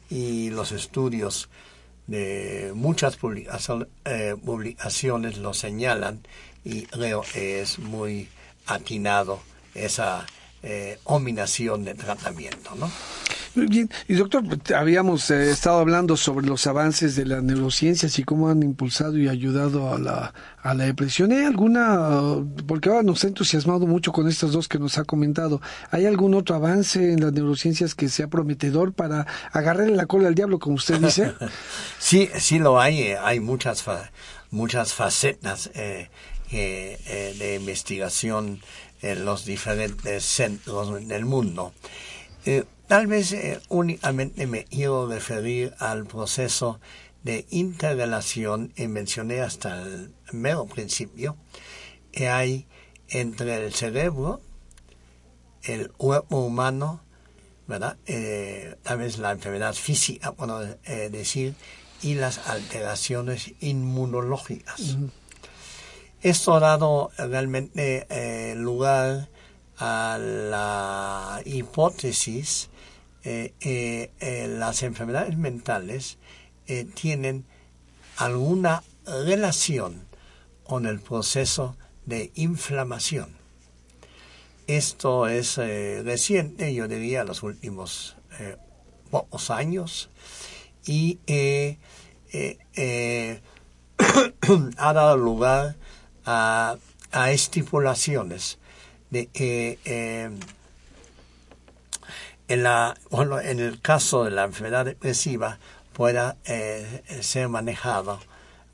y 0.08 0.48
los 0.48 0.72
estudios 0.72 1.50
de 2.10 2.72
muchas 2.74 3.16
eh, 4.04 4.36
publicaciones 4.44 5.38
lo 5.38 5.54
señalan 5.54 6.20
y 6.64 6.82
creo 6.82 7.20
que 7.22 7.60
es 7.60 7.78
muy 7.78 8.28
atinado 8.66 9.40
esa 9.76 10.26
eh, 10.62 10.98
combinación 11.04 11.84
de 11.84 11.94
tratamiento, 11.94 12.74
¿no? 12.76 12.90
Bien, 13.54 13.90
y 14.06 14.14
doctor, 14.14 14.44
habíamos 14.76 15.28
eh, 15.30 15.50
estado 15.50 15.80
hablando 15.80 16.16
sobre 16.16 16.46
los 16.46 16.68
avances 16.68 17.16
de 17.16 17.26
las 17.26 17.42
neurociencias 17.42 18.16
y 18.20 18.22
cómo 18.22 18.48
han 18.48 18.62
impulsado 18.62 19.18
y 19.18 19.28
ayudado 19.28 19.92
a 19.92 19.98
la, 19.98 20.32
a 20.62 20.74
la 20.74 20.84
depresión. 20.84 21.32
¿Hay 21.32 21.44
alguna, 21.44 22.10
porque 22.68 22.90
ahora 22.90 23.02
nos 23.02 23.24
ha 23.24 23.26
entusiasmado 23.26 23.88
mucho 23.88 24.12
con 24.12 24.28
estas 24.28 24.52
dos 24.52 24.68
que 24.68 24.78
nos 24.78 24.98
ha 24.98 25.04
comentado, 25.04 25.60
¿hay 25.90 26.06
algún 26.06 26.34
otro 26.34 26.54
avance 26.54 27.12
en 27.12 27.20
las 27.20 27.32
neurociencias 27.32 27.96
que 27.96 28.08
sea 28.08 28.28
prometedor 28.28 28.92
para 28.92 29.26
agarrarle 29.50 29.96
la 29.96 30.06
cola 30.06 30.28
al 30.28 30.36
diablo, 30.36 30.60
como 30.60 30.76
usted 30.76 31.00
dice? 31.00 31.32
sí, 31.98 32.30
sí 32.38 32.60
lo 32.60 32.80
hay, 32.80 33.00
eh, 33.00 33.18
hay 33.18 33.40
muchas, 33.40 33.84
muchas 34.52 34.94
facetas 34.94 35.70
eh, 35.74 36.08
eh, 36.52 37.34
de 37.38 37.56
investigación 37.56 38.60
en 39.02 39.24
los 39.24 39.44
diferentes 39.44 40.24
centros 40.24 41.06
del 41.06 41.24
mundo. 41.24 41.72
Eh, 42.44 42.64
tal 42.86 43.06
vez 43.06 43.32
eh, 43.32 43.60
únicamente 43.68 44.46
me 44.46 44.64
quiero 44.64 45.08
referir 45.08 45.74
al 45.78 46.06
proceso 46.06 46.80
de 47.22 47.46
interrelación 47.50 48.72
y 48.76 48.86
mencioné 48.86 49.40
hasta 49.40 49.82
el 49.82 50.12
mero 50.32 50.66
principio 50.66 51.36
que 52.12 52.28
hay 52.28 52.66
entre 53.08 53.64
el 53.64 53.74
cerebro, 53.74 54.40
el 55.62 55.90
cuerpo 55.90 56.38
humano, 56.38 57.02
¿verdad? 57.66 57.98
Eh, 58.06 58.76
tal 58.82 58.98
vez 58.98 59.18
la 59.18 59.32
enfermedad 59.32 59.74
física, 59.74 60.30
bueno, 60.30 60.60
decir, 60.60 61.54
y 62.02 62.14
las 62.14 62.38
alteraciones 62.48 63.52
inmunológicas. 63.60 64.96
Esto 66.22 66.54
ha 66.54 66.60
dado 66.60 67.10
realmente 67.16 68.54
lugar 68.56 69.28
a 69.78 70.18
la 70.18 71.40
hipótesis 71.44 72.70
eh, 73.22 73.52
eh, 73.60 74.12
eh, 74.20 74.46
las 74.48 74.82
enfermedades 74.82 75.36
mentales 75.36 76.16
tienen 76.94 77.44
alguna 78.16 78.84
relación 79.04 80.06
con 80.62 80.86
el 80.86 81.00
proceso 81.00 81.76
de 82.06 82.30
inflamación. 82.36 83.36
Esto 84.68 85.26
es 85.26 85.56
reciente, 85.56 86.72
yo 86.72 86.86
diría, 86.86 87.24
los 87.24 87.42
últimos 87.42 88.14
pocos 89.10 89.50
años, 89.50 90.10
y 90.86 91.18
ha 94.76 94.92
dado 94.92 95.16
lugar 95.16 95.74
a 96.24 96.76
estipulaciones 97.30 98.58
de 99.10 99.26
que 99.26 99.78
eh, 99.84 100.30
en, 102.48 102.62
la, 102.62 102.96
bueno, 103.10 103.40
en 103.40 103.60
el 103.60 103.80
caso 103.80 104.24
de 104.24 104.30
la 104.30 104.44
enfermedad 104.44 104.84
depresiva 104.84 105.58
pueda 105.92 106.36
eh, 106.44 107.02
ser 107.20 107.48
manejada, 107.48 108.18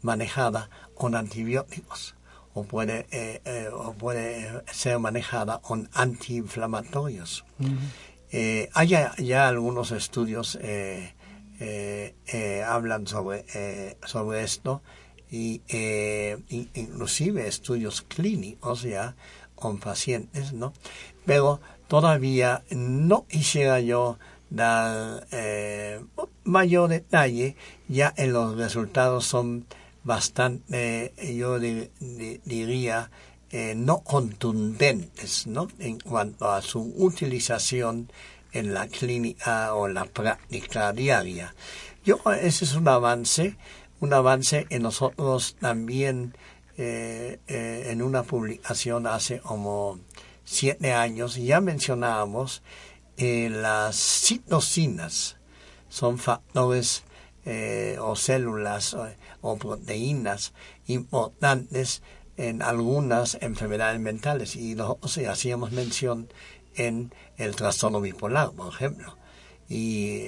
manejada 0.03 0.71
con 0.95 1.15
antibióticos 1.15 2.15
o 2.55 2.65
puede, 2.65 3.07
eh, 3.11 3.69
o 3.73 3.93
puede 3.95 4.63
ser 4.73 4.99
manejada 4.99 5.59
con 5.59 5.91
antiinflamatorios. 5.93 7.45
hay 8.73 8.89
ya, 8.89 9.49
algunos 9.49 9.91
estudios 9.93 10.59
hablan 12.67 13.07
sobre, 13.07 13.97
sobre 14.05 14.43
esto 14.43 14.83
y 15.31 15.61
inclusive 16.75 17.47
estudios 17.47 18.03
clínicos 18.03 18.83
ya 18.83 19.17
con 19.55 19.79
pacientes, 19.79 20.53
¿no? 20.53 20.73
Pero 21.25 21.61
todavía 21.89 22.63
no 22.71 23.27
quisiera 23.27 23.81
yo 23.81 24.19
dar 24.51 25.27
eh, 25.33 26.01
mayor 26.45 26.91
detalle, 26.91 27.57
ya 27.89 28.15
en 28.17 28.33
los 28.33 28.57
resultados 28.57 29.27
son 29.27 29.67
bastante, 30.05 31.13
yo 31.35 31.59
diría, 31.59 33.11
eh, 33.51 33.75
no 33.77 34.01
contundentes, 34.01 35.47
¿no? 35.47 35.69
En 35.79 36.01
cuanto 36.01 36.51
a 36.51 36.63
su 36.63 36.93
utilización 36.97 38.11
en 38.53 38.75
la 38.75 38.89
clínica 38.89 39.73
o 39.75 39.87
en 39.87 39.95
la 39.95 40.05
práctica 40.05 40.93
diaria. 40.93 41.55
Yo, 42.05 42.19
ese 42.41 42.65
es 42.65 42.75
un 42.75 42.89
avance, 42.89 43.57
un 44.01 44.13
avance 44.13 44.67
en 44.71 44.83
nosotros 44.83 45.57
también 45.61 46.35
eh, 46.79 47.41
eh, 47.47 47.89
en 47.91 48.03
una 48.03 48.23
publicación 48.23 49.07
hace 49.07 49.41
como 49.41 49.99
siete 50.45 50.93
años, 50.93 51.37
ya 51.37 51.61
mencionábamos 51.61 52.63
eh, 53.17 53.49
las 53.51 53.97
citocinas, 53.97 55.37
son 55.89 56.19
factores 56.19 57.03
o 58.01 58.17
células 58.17 58.97
o, 59.41 59.57
proteínas 59.57 60.53
importantes 60.89 62.03
en 62.37 62.61
algunas 62.61 63.39
enfermedades 63.41 64.01
mentales 64.01 64.57
y 64.57 64.77
sea, 65.05 65.31
hacíamos 65.31 65.71
mención 65.71 66.29
en 66.75 67.15
el 67.37 67.55
trastorno 67.55 68.01
bipolar, 68.01 68.51
por 68.51 68.75
ejemplo. 68.75 69.17
Y 69.69 70.21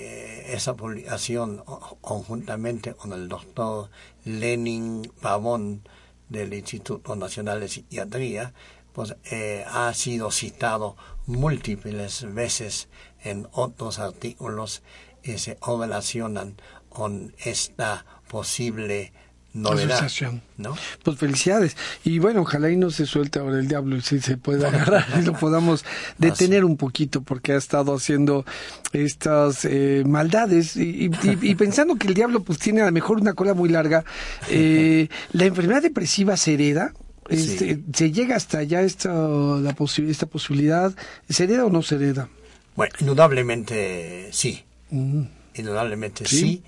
esa 0.49 0.75
publicación 0.75 1.63
conjuntamente 2.01 2.95
con 2.95 3.13
el 3.13 3.29
doctor 3.29 3.91
Lenin 4.25 5.11
Pavón 5.21 5.83
del 6.29 6.55
Instituto 6.55 7.15
Nacional 7.15 7.61
de 7.61 7.69
Psiquiatría, 7.69 8.53
pues 8.93 9.15
eh, 9.31 9.65
ha 9.69 9.93
sido 9.95 10.31
citado 10.31 10.97
múltiples 11.27 12.33
veces 12.35 12.89
en 13.23 13.47
otros 13.53 13.99
artículos 13.99 14.83
que 15.23 15.39
se 15.39 15.59
relacionan 15.65 16.57
con 16.89 17.35
esta 17.39 18.05
posible 18.29 19.13
novedad. 19.55 20.11
¿no? 20.57 20.77
Pues 21.03 21.19
felicidades. 21.19 21.77
Y 22.05 22.19
bueno, 22.19 22.43
ojalá 22.43 22.71
y 22.71 22.77
no 22.77 22.91
se 22.91 23.07
suelte 23.07 23.39
ahora 23.39 23.59
el 23.59 23.69
diablo 23.69 23.97
y 23.97 24.01
si 24.01 24.21
se 24.21 24.37
puede 24.37 24.67
agarrar 24.67 25.07
y 25.21 25.25
lo 25.25 25.33
podamos 25.33 25.85
detener 26.19 26.65
un 26.65 26.77
poquito 26.77 27.23
porque 27.23 27.53
ha 27.53 27.57
estado 27.57 27.95
haciendo 27.95 28.45
estas 28.93 29.65
eh, 29.65 30.03
maldades 30.07 30.77
y, 30.77 31.09
pensando 31.59 31.97
que 31.97 32.09
el 32.09 32.15
diablo 32.15 32.43
pues 32.43 32.59
tiene 32.59 32.83
a 32.83 32.87
lo 32.87 32.93
mejor 32.93 33.21
una 33.21 33.35
cola 33.35 33.55
muy 33.55 33.69
larga. 33.69 34.05
Eh, 34.51 35.09
¿La 35.33 35.45
enfermedad 35.45 35.83
depresiva 35.83 36.37
se 36.37 36.55
hereda? 36.55 36.93
Este, 37.29 37.81
¿Se 37.93 38.13
llega 38.13 38.37
hasta 38.37 38.59
allá 38.59 38.83
esta, 38.83 39.13
la 39.13 39.77
esta 40.09 40.27
posibilidad? 40.27 40.95
¿Se 41.29 41.45
hereda 41.45 41.67
o 41.67 41.71
no 41.71 41.83
se 41.83 41.97
hereda? 41.97 42.29
Bueno, 42.75 42.95
indudablemente 43.01 44.29
sí. 44.33 44.65
Mm. 44.91 45.25
Indudablemente 45.55 46.25
¿Sí? 46.27 46.63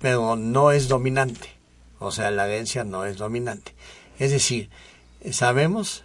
pero 0.00 0.36
no 0.36 0.72
es 0.72 0.88
dominante 0.88 1.61
o 2.02 2.10
sea, 2.10 2.30
la 2.30 2.46
herencia 2.46 2.84
no 2.84 3.04
es 3.04 3.16
dominante. 3.16 3.74
Es 4.18 4.30
decir, 4.30 4.70
sabemos 5.30 6.04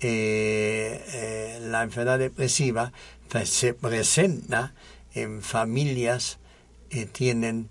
eh, 0.00 1.02
eh, 1.12 1.58
la 1.62 1.82
enfermedad 1.82 2.18
depresiva 2.18 2.92
se 3.44 3.74
presenta 3.74 4.74
en 5.14 5.42
familias 5.42 6.38
que 6.88 7.06
tienen, 7.06 7.68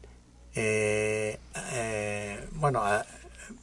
eh, 0.55 1.37
bueno, 2.53 2.83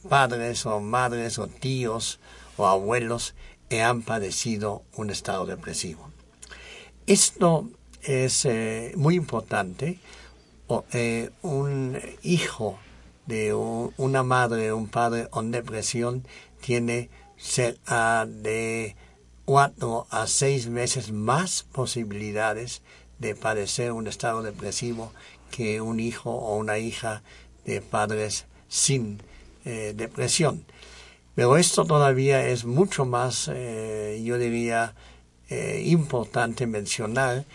padres 0.09 0.65
o 0.65 0.79
madres 0.79 1.37
o 1.37 1.47
tíos 1.47 2.19
o 2.57 2.65
abuelos 2.65 3.35
que 3.69 3.81
han 3.81 4.01
padecido 4.01 4.83
un 4.95 5.09
estado 5.09 5.45
depresivo. 5.45 6.09
Esto 7.07 7.69
es 8.03 8.47
muy 8.95 9.15
importante. 9.15 9.99
un 11.41 11.99
hijo 12.23 12.79
de 13.31 13.53
una 13.53 14.23
madre 14.23 14.71
o 14.71 14.77
un 14.77 14.89
padre 14.89 15.29
con 15.29 15.51
depresión 15.51 16.27
tiene 16.59 17.09
cerca 17.37 18.25
de 18.25 18.97
cuatro 19.45 20.05
a 20.09 20.27
seis 20.27 20.69
veces 20.69 21.13
más 21.13 21.63
posibilidades 21.63 22.81
de 23.19 23.33
padecer 23.35 23.93
un 23.93 24.07
estado 24.07 24.43
depresivo 24.43 25.13
que 25.49 25.79
un 25.79 26.01
hijo 26.01 26.29
o 26.29 26.57
una 26.57 26.77
hija 26.77 27.23
de 27.63 27.79
padres 27.79 28.47
sin 28.67 29.21
eh, 29.63 29.93
depresión. 29.95 30.65
Pero 31.33 31.55
esto 31.55 31.85
todavía 31.85 32.45
es 32.45 32.65
mucho 32.65 33.05
más, 33.05 33.49
eh, 33.53 34.21
yo 34.25 34.37
diría, 34.39 34.93
eh, 35.49 35.83
importante 35.85 36.67
mencionar 36.67 37.45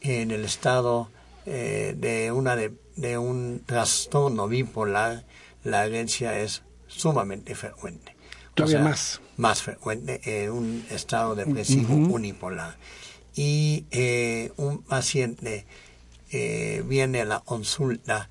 en 0.00 0.30
el 0.30 0.44
estado 0.44 1.10
de 1.44 2.32
una 2.32 2.56
de 2.56 2.72
de 2.96 3.18
un 3.18 3.62
trastorno 3.64 4.48
bipolar, 4.48 5.24
la 5.62 5.86
herencia 5.86 6.38
es 6.38 6.62
sumamente 6.86 7.54
frecuente. 7.54 8.14
Todavía 8.54 8.80
más. 8.80 9.20
Más 9.36 9.62
frecuente 9.62 10.20
en 10.24 10.50
un 10.50 10.86
estado 10.90 11.34
depresivo 11.34 11.94
unipolar. 11.94 12.76
Y 13.34 13.84
eh, 13.90 14.52
un 14.56 14.82
paciente 14.82 15.66
eh, 16.30 16.84
viene 16.86 17.22
a 17.22 17.24
la 17.24 17.40
consulta 17.40 18.28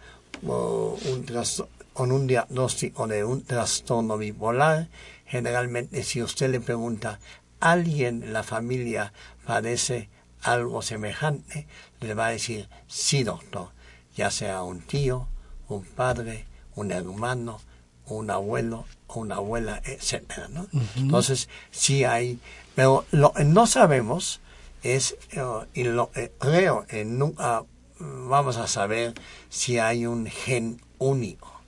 con 1.93 2.11
un 2.11 2.28
diagnóstico 2.28 3.07
de 3.07 3.26
un 3.26 3.43
trastorno 3.43 4.18
bipolar. 4.18 4.88
Generalmente, 5.26 6.03
si 6.03 6.22
usted 6.22 6.49
le 6.49 6.61
pregunta, 6.61 7.20
¿alguien 7.59 8.24
en 8.24 8.34
la 8.34 8.43
familia 8.43 9.11
padece 9.45 10.09
algo 10.43 10.82
semejante, 10.82 11.68
le 12.01 12.14
va 12.14 12.28
a 12.28 12.32
decir, 12.32 12.70
sí, 12.88 13.24
doctor, 13.24 13.70
ya 14.16 14.32
sea 14.32 14.64
un 14.64 14.82
tío, 14.82 15.28
un 15.68 15.84
padre, 15.84 16.45
un 16.76 16.91
hermano, 16.91 17.59
un 18.05 18.30
abuelo 18.30 18.86
o 19.07 19.20
una 19.20 19.36
abuela, 19.36 19.82
etcétera, 19.86 20.47
¿no? 20.49 20.68
Entonces, 20.95 21.49
sí 21.72 22.03
hay, 22.03 22.39
pero 22.76 23.05
lo 23.11 23.34
que 23.34 23.43
no 23.43 23.68
sabemos 23.68 24.41
es, 24.82 25.16
eh, 25.32 25.41
y 25.74 25.84
lo 25.84 26.11
eh, 26.16 26.32
creo, 26.38 26.86
nunca 27.05 27.64
vamos 27.99 28.57
a 28.57 28.68
saber 28.68 29.14
si 29.49 29.80
hay 29.80 30.05
un 30.05 30.26
gen 30.26 30.82
único. 30.97 31.61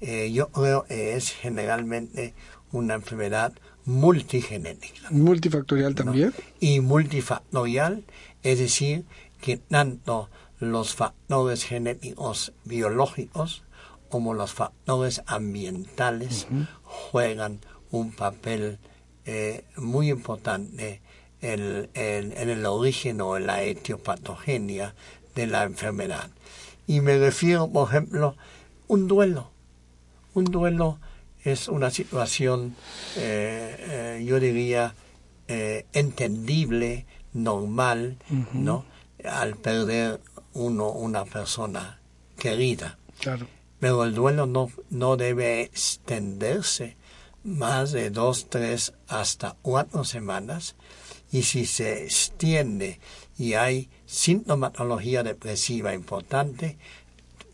Eh, 0.00 0.30
yo 0.32 0.48
creo 0.48 0.84
que 0.84 1.16
es 1.16 1.30
generalmente 1.32 2.34
una 2.72 2.94
enfermedad 2.94 3.52
multigenética. 3.84 5.08
Multifactorial 5.10 5.94
también. 5.94 6.32
Y 6.60 6.80
multifactorial, 6.80 8.04
es 8.42 8.58
decir, 8.58 9.04
que 9.40 9.56
tanto 9.56 10.28
los 10.60 10.94
factores 10.94 11.64
genéticos 11.64 12.52
biológicos 12.64 13.62
como 14.08 14.34
los 14.34 14.52
factores 14.52 15.22
ambientales 15.26 16.46
juegan 16.82 17.60
un 17.90 18.12
papel 18.12 18.78
eh, 19.26 19.64
muy 19.76 20.10
importante 20.10 21.00
en, 21.40 21.88
en, 21.94 22.32
el 22.32 22.64
origen 22.66 23.20
o 23.20 23.36
en 23.36 23.46
la 23.46 23.62
etiopatogenia 23.62 24.94
de 25.34 25.46
la 25.46 25.64
enfermedad. 25.64 26.30
Y 26.86 27.00
me 27.00 27.18
refiero, 27.18 27.68
por 27.68 27.88
ejemplo, 27.88 28.36
un 28.86 29.06
duelo. 29.06 29.50
Un 30.34 30.46
duelo 30.46 30.98
es 31.44 31.68
una 31.68 31.90
situación, 31.90 32.74
eh, 33.16 33.76
eh, 34.20 34.24
yo 34.26 34.40
diría, 34.40 34.94
entendible, 35.92 37.06
normal, 37.32 38.18
¿no? 38.52 38.84
Al 39.24 39.56
perder 39.56 40.20
uno 40.58 40.90
una 40.90 41.24
persona 41.24 42.00
querida. 42.38 42.98
Claro. 43.20 43.46
Pero 43.78 44.04
el 44.04 44.14
duelo 44.14 44.46
no, 44.46 44.70
no 44.90 45.16
debe 45.16 45.62
extenderse 45.62 46.96
más 47.44 47.92
de 47.92 48.10
dos, 48.10 48.48
tres, 48.50 48.92
hasta 49.06 49.56
cuatro 49.62 50.04
semanas. 50.04 50.74
Y 51.30 51.42
si 51.42 51.66
se 51.66 52.04
extiende 52.04 53.00
y 53.38 53.54
hay 53.54 53.88
sintomatología 54.06 55.22
depresiva 55.22 55.94
importante, 55.94 56.78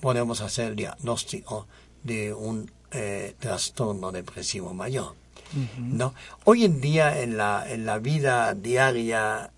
podemos 0.00 0.40
hacer 0.40 0.70
el 0.70 0.76
diagnóstico 0.76 1.66
de 2.02 2.32
un 2.32 2.70
eh, 2.92 3.34
trastorno 3.38 4.12
depresivo 4.12 4.72
mayor. 4.72 5.14
¿no? 5.78 6.14
Hoy 6.44 6.64
en 6.64 6.80
día 6.80 7.22
en 7.22 7.36
la, 7.36 7.64
en 7.68 7.86
la 7.86 7.98
vida 7.98 8.54
diaria 8.54 9.52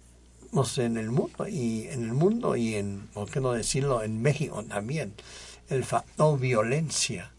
no 0.57 0.65
sé, 0.65 0.87
en 0.87 0.97
el 0.97 1.11
mundo 1.11 1.47
y 1.47 1.87
en 1.89 2.03
el 2.03 2.15
mundo 2.15 2.57
y 2.57 2.77
en, 2.77 3.09
¿por 3.13 3.31
qué 3.31 3.41
no 3.41 3.53
decirlo?, 3.53 4.03
en 4.03 4.23
México 4.23 4.65
también, 4.65 5.13
el 5.69 5.85
factor 5.85 6.41
violencia 6.41 7.31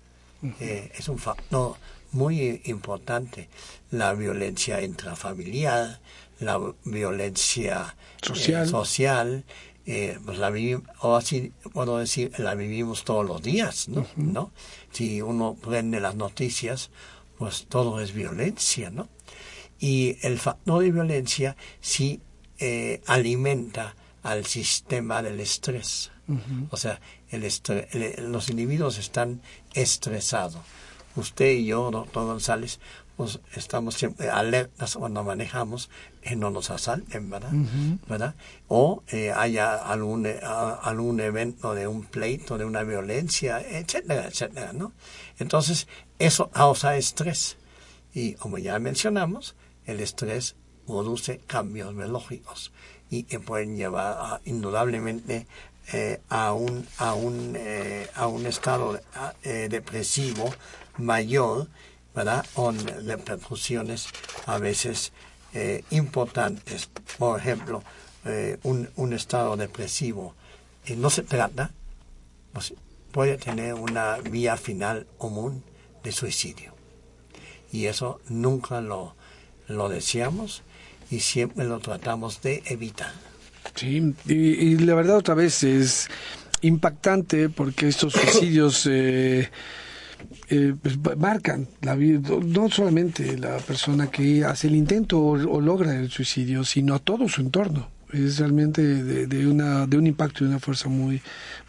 eh, 0.59 0.91
es 0.95 1.09
un 1.09 1.17
factor 1.17 1.77
muy 2.11 2.61
importante. 2.65 3.49
La 3.89 4.13
violencia 4.13 4.83
intrafamiliar, 4.83 5.99
la 6.39 6.61
violencia 6.85 7.95
social, 8.21 8.63
eh, 8.63 8.69
social 8.69 9.43
eh, 9.87 10.19
pues 10.23 10.37
la 10.37 10.51
vivimos, 10.51 10.83
o 11.01 11.15
así 11.15 11.53
puedo 11.73 11.97
decir, 11.97 12.31
la 12.37 12.53
vivimos 12.53 13.03
todos 13.03 13.25
los 13.25 13.41
días, 13.41 13.89
¿no? 13.89 14.05
¿no? 14.15 14.51
Si 14.91 15.23
uno 15.23 15.55
prende 15.55 15.99
las 15.99 16.15
noticias, 16.15 16.91
pues 17.39 17.65
todo 17.67 17.99
es 17.99 18.13
violencia, 18.13 18.91
¿no? 18.91 19.07
Y 19.79 20.17
el 20.21 20.37
factor 20.37 20.83
de 20.83 20.91
violencia 20.91 21.55
sí 21.81 22.21
eh, 22.59 23.01
alimenta 23.05 23.95
al 24.23 24.45
sistema 24.45 25.21
del 25.21 25.39
estrés. 25.39 26.11
O 26.71 26.75
sea, 26.75 26.99
el 27.29 27.41
los 28.31 28.49
individuos 28.49 28.97
están 28.97 29.41
estresados. 29.73 30.59
Usted 31.15 31.51
y 31.51 31.67
yo, 31.67 31.89
doctor 31.89 32.25
González, 32.25 32.79
pues 33.17 33.39
estamos 33.55 33.95
siempre 33.95 34.29
alertas 34.29 34.95
cuando 34.95 35.23
manejamos 35.23 35.89
que 36.21 36.35
no 36.35 36.51
nos 36.51 36.69
asalten, 36.69 37.29
¿verdad? 37.29 37.51
¿verdad? 38.07 38.35
O 38.67 39.03
eh, 39.07 39.31
haya 39.31 39.75
algún, 39.75 40.27
eh, 40.27 40.39
algún 40.43 41.19
evento 41.19 41.73
de 41.73 41.87
un 41.87 42.03
pleito, 42.03 42.59
de 42.59 42.65
una 42.65 42.83
violencia, 42.83 43.59
etcétera, 43.59 44.27
etcétera, 44.27 44.71
¿no? 44.73 44.93
Entonces, 45.39 45.87
eso 46.19 46.51
causa 46.51 46.95
estrés. 46.95 47.57
Y 48.13 48.33
como 48.33 48.59
ya 48.59 48.77
mencionamos, 48.77 49.55
el 49.85 49.99
estrés 49.99 50.55
produce 50.87 51.39
cambios 51.45 51.95
biológicos 51.95 52.71
y 53.09 53.23
que 53.23 53.39
pueden 53.39 53.77
llevar 53.77 54.41
indudablemente 54.45 55.45
eh, 55.93 56.19
a 56.29 56.53
un 56.53 56.87
a 56.97 57.13
un 57.13 57.57
a 58.15 58.27
un 58.27 58.45
estado 58.45 58.99
depresivo 59.43 60.53
mayor 60.97 61.67
¿verdad? 62.17 62.43
Con 62.55 62.79
repercusiones 63.05 64.07
a 64.47 64.57
veces 64.57 65.11
eh, 65.53 65.83
importantes. 65.91 66.89
Por 67.19 67.39
ejemplo, 67.39 67.83
eh, 68.25 68.57
un, 68.63 68.89
un, 68.95 69.13
estado 69.13 69.55
depresivo 69.55 70.33
y 70.87 70.95
no 70.95 71.11
se 71.11 71.21
trata, 71.21 71.69
pues, 72.53 72.73
puede 73.11 73.37
tener 73.37 73.75
una 73.75 74.17
vía 74.17 74.57
final 74.57 75.05
común 75.19 75.63
de 76.03 76.11
suicidio. 76.11 76.73
Y 77.71 77.85
eso 77.85 78.19
nunca 78.29 78.81
lo, 78.81 79.13
lo 79.67 79.87
deseamos 79.87 80.63
y 81.09 81.19
siempre 81.19 81.65
lo 81.65 81.79
tratamos 81.79 82.41
de 82.41 82.63
evitar. 82.65 83.11
Sí, 83.75 84.13
y, 84.25 84.77
la 84.77 84.95
verdad 84.95 85.17
otra 85.17 85.35
vez 85.35 85.63
es 85.63 86.09
impactante 86.61 87.49
porque 87.49 87.87
estos 87.87 88.13
suicidios... 88.13 88.87
Eh, 88.87 89.49
eh, 90.49 90.73
pues, 90.81 90.97
marcan 91.17 91.67
la 91.81 91.93
vida, 91.95 92.19
no 92.43 92.69
solamente 92.69 93.37
la 93.37 93.57
persona 93.57 94.09
que 94.09 94.43
hace 94.43 94.67
el 94.67 94.75
intento 94.75 95.21
o 95.21 95.61
logra 95.61 95.95
el 95.95 96.09
suicidio, 96.09 96.63
sino 96.63 96.95
a 96.95 96.99
todo 96.99 97.29
su 97.29 97.41
entorno 97.41 97.96
es 98.13 98.39
realmente 98.39 98.81
de, 98.81 99.47
una, 99.47 99.85
de 99.85 99.97
un 99.97 100.07
impacto 100.07 100.43
y 100.43 100.47
una 100.47 100.59
fuerza 100.59 100.89
muy, 100.89 101.21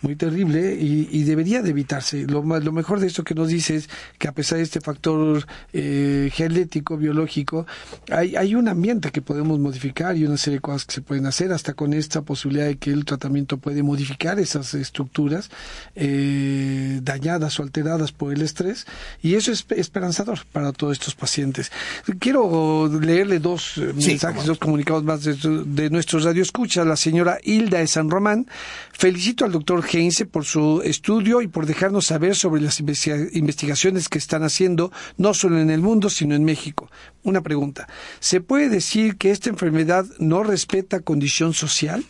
muy 0.02 0.16
terrible 0.16 0.76
y, 0.80 1.24
debería 1.24 1.62
de 1.62 1.70
evitarse. 1.70 2.26
Lo, 2.26 2.42
lo 2.42 2.72
mejor 2.72 3.00
de 3.00 3.06
esto 3.06 3.24
que 3.24 3.34
nos 3.34 3.48
dice 3.48 3.76
es 3.76 3.90
que 4.18 4.28
a 4.28 4.32
pesar 4.32 4.58
de 4.58 4.64
este 4.64 4.80
factor 4.80 5.46
eh, 5.72 6.30
genético, 6.32 6.96
biológico, 6.96 7.66
hay, 8.10 8.36
hay 8.36 8.54
un 8.54 8.68
ambiente 8.68 9.10
que 9.10 9.20
podemos 9.20 9.58
modificar 9.58 10.16
y 10.16 10.24
una 10.24 10.36
serie 10.36 10.58
de 10.58 10.60
cosas 10.60 10.86
que 10.86 10.94
se 10.94 11.02
pueden 11.02 11.26
hacer, 11.26 11.52
hasta 11.52 11.74
con 11.74 11.92
esta 11.92 12.22
posibilidad 12.22 12.66
de 12.66 12.76
que 12.76 12.90
el 12.90 13.04
tratamiento 13.04 13.58
puede 13.58 13.82
modificar 13.82 14.38
esas 14.38 14.74
estructuras 14.74 15.50
eh, 15.96 17.00
dañadas 17.02 17.58
o 17.58 17.62
alteradas 17.62 18.12
por 18.12 18.32
el 18.32 18.42
estrés 18.42 18.86
y 19.22 19.34
eso 19.34 19.52
es 19.52 19.66
esperanzador 19.70 20.40
para 20.52 20.72
todos 20.72 20.92
estos 20.92 21.14
pacientes. 21.14 21.72
Quiero 22.18 22.88
leerle 23.00 23.38
dos 23.38 23.78
eh, 23.78 23.92
mensajes, 23.94 24.46
dos 24.46 24.58
comunicados 24.58 25.04
más 25.04 25.24
de, 25.24 25.34
de 25.34 25.90
nuestros 25.90 26.27
Radio 26.28 26.42
Escucha, 26.42 26.84
la 26.84 26.96
señora 26.96 27.38
Hilda 27.42 27.78
de 27.78 27.86
San 27.86 28.10
Román. 28.10 28.46
Felicito 28.92 29.46
al 29.46 29.52
doctor 29.52 29.82
Heinze 29.90 30.26
por 30.26 30.44
su 30.44 30.82
estudio 30.84 31.40
y 31.40 31.48
por 31.48 31.64
dejarnos 31.64 32.04
saber 32.04 32.36
sobre 32.36 32.60
las 32.60 32.80
investigaciones 32.80 34.10
que 34.10 34.18
están 34.18 34.42
haciendo, 34.42 34.92
no 35.16 35.32
solo 35.32 35.58
en 35.58 35.70
el 35.70 35.80
mundo, 35.80 36.10
sino 36.10 36.34
en 36.34 36.44
México. 36.44 36.90
Una 37.22 37.40
pregunta. 37.40 37.88
¿Se 38.20 38.42
puede 38.42 38.68
decir 38.68 39.16
que 39.16 39.30
esta 39.30 39.48
enfermedad 39.48 40.04
no 40.18 40.42
respeta 40.42 41.00
condición 41.00 41.54
social? 41.54 42.04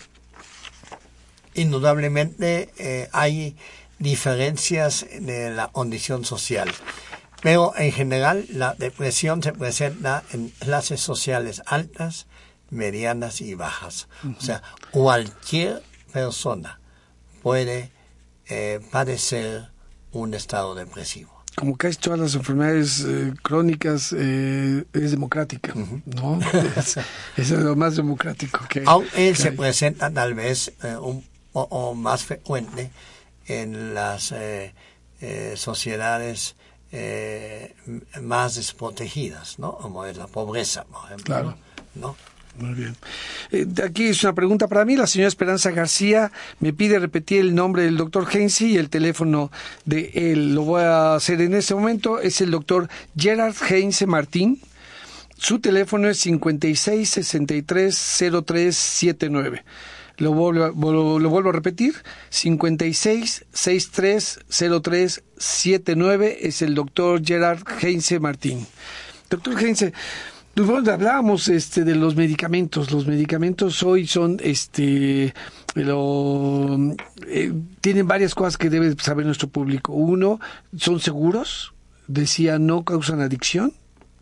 Indudablemente 1.55 2.71
eh, 2.77 3.09
hay 3.13 3.55
diferencias 4.01 5.07
de 5.21 5.51
la 5.51 5.69
condición 5.69 6.25
social. 6.25 6.69
Pero 7.41 7.73
en 7.77 7.93
general 7.93 8.47
la 8.51 8.75
depresión 8.75 9.45
se 9.45 9.53
presenta 9.53 10.25
en 10.33 10.49
clases 10.49 11.01
sociales 11.01 11.63
altas, 11.67 12.27
medianas 12.71 13.41
y 13.41 13.55
bajas. 13.55 14.09
O 14.39 14.41
sea, 14.41 14.63
cualquier 14.91 15.83
persona 16.13 16.81
puede 17.43 17.91
eh, 18.49 18.81
padecer 18.91 19.69
un 20.13 20.35
estado 20.35 20.75
depresivo. 20.75 21.33
Como 21.55 21.77
casi 21.77 21.99
todas 21.99 22.21
las 22.21 22.35
enfermedades 22.35 23.05
eh, 23.07 23.35
crónicas, 23.43 24.15
eh, 24.17 24.85
es 24.93 25.11
democrática, 25.11 25.75
¿no? 25.75 26.39
es, 27.37 27.51
lo 27.51 27.75
más 27.75 27.97
democrático 27.97 28.61
que 28.69 28.85
Aunque 28.87 29.35
se 29.35 29.53
presenta 29.53 30.11
tal 30.11 30.35
vez 30.35 30.73
un 31.01 31.25
o, 31.53 31.95
más 31.95 32.23
frecuente 32.23 32.91
en 33.47 33.95
las 33.95 34.33
sociedades 35.57 36.55
más 38.23 38.55
desprotegidas, 38.55 39.59
¿no? 39.59 39.77
Como 39.79 40.05
es 40.05 40.17
la 40.17 40.29
pobreza, 40.29 40.85
por 40.85 41.07
ejemplo. 41.07 41.25
Claro. 41.25 41.57
¿no? 41.95 42.17
Muy 42.59 42.75
bien. 42.75 42.97
Eh, 43.53 43.67
aquí 43.85 44.07
es 44.07 44.23
una 44.25 44.35
pregunta 44.35 44.67
para 44.67 44.85
mí. 44.85 44.97
La 44.97 45.07
señora 45.07 45.29
Esperanza 45.29 45.71
García 45.71 46.33
me 46.61 46.73
pide 46.73 46.99
repetir 46.99 47.41
el 47.41 47.55
nombre 47.55 47.85
del 47.85 47.97
doctor 47.97 48.27
Heinze 48.31 48.67
y 48.67 48.77
el 48.77 48.91
teléfono 48.91 49.53
de 49.85 50.11
él. 50.15 50.55
Lo 50.55 50.63
voy 50.63 50.83
a 50.83 51.15
hacer 51.15 51.41
en 51.41 51.55
este 51.55 51.75
momento. 51.75 52.19
Es 52.19 52.41
el 52.41 52.51
doctor 52.51 52.89
Gerard 53.17 53.55
Heinze 53.69 54.07
Martín. 54.07 54.61
Su 55.37 55.61
teléfono 55.61 56.09
es 56.09 56.19
56 56.19 57.09
63 57.09 57.97
0379. 58.45 59.65
Lo 60.17 60.33
vuelvo, 60.33 61.21
lo 61.21 61.31
vuelvo 61.31 61.51
a 61.51 61.53
repetir, 61.53 61.95
56 62.31 63.45
63 63.53 64.41
0379 64.49 66.39
es 66.41 66.61
el 66.61 66.75
doctor 66.75 67.25
Gerard 67.25 67.63
Heinze 67.81 68.19
Martín. 68.19 68.67
Doctor 69.31 69.63
Heinze, 69.63 69.93
pues 70.55 70.89
hablábamos 70.89 71.49
este, 71.49 71.85
de 71.85 71.95
los 71.95 72.17
medicamentos. 72.17 72.91
Los 72.91 73.07
medicamentos 73.07 73.83
hoy 73.83 74.07
son, 74.07 74.39
este, 74.43 75.35
lo, 75.75 76.77
eh, 77.27 77.53
tienen 77.81 78.09
varias 78.09 78.35
cosas 78.35 78.57
que 78.57 78.71
debe 78.71 78.95
saber 79.01 79.27
nuestro 79.27 79.49
público. 79.49 79.93
Uno, 79.93 80.41
son 80.77 81.01
seguros, 81.01 81.75
decía, 82.07 82.59
no 82.59 82.85
causan 82.85 83.21
adicción. 83.21 83.73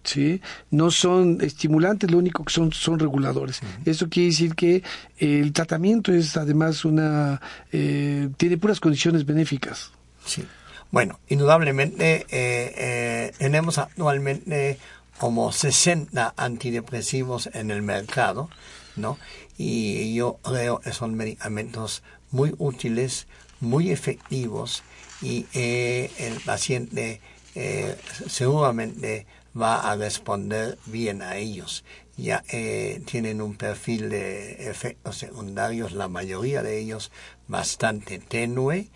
¿sí? 0.05 0.41
No 0.70 0.91
son 0.91 1.39
estimulantes, 1.41 2.11
lo 2.11 2.18
único 2.18 2.45
que 2.45 2.53
son 2.53 2.72
son 2.72 2.99
reguladores. 2.99 3.61
Eso 3.85 4.09
quiere 4.09 4.29
decir 4.29 4.55
que 4.55 4.83
el 5.18 5.53
tratamiento 5.53 6.12
es 6.12 6.37
además 6.37 6.85
una 6.85 7.41
eh, 7.72 8.29
tiene 8.37 8.57
puras 8.57 8.79
condiciones 8.79 9.27
benéficas. 9.27 9.91
Sí. 10.24 10.45
Bueno, 10.93 11.18
indudablemente 11.29 12.24
eh, 12.31 13.33
tenemos 13.39 13.79
actualmente 13.79 14.79
como 15.19 15.53
60 15.53 16.35
antidepresivos 16.37 17.49
en 17.53 17.71
el 17.71 17.83
mercado, 17.83 18.51
¿no? 18.97 19.19
Y 19.57 20.14
yo 20.14 20.39
creo 20.43 20.81
que 20.81 20.93
son 20.93 21.14
medicamentos 21.14 22.03
muy 22.31 22.55
útiles, 22.59 23.27
muy 23.61 23.91
efectivos 23.91 24.83
y 25.23 25.47
eh, 25.55 26.11
el 26.19 26.41
paciente 26.41 27.21
eh, 27.55 27.97
seguramente 28.29 29.27
va 29.59 29.91
a 29.91 29.97
responder 29.97 30.79
bien 30.87 31.23
a 31.23 31.37
ellos. 31.37 31.85
Ya 32.19 32.45
eh, 32.51 33.03
tienen 33.07 33.41
un 33.41 33.57
perfil 33.57 34.11
de 34.11 34.69
efectos 34.71 35.19
secundarios, 35.19 35.93
la 35.93 36.09
mayoría 36.09 36.62
de 36.62 36.79
ellos 36.79 37.11
bastante 37.49 38.19
tenue. 38.19 38.89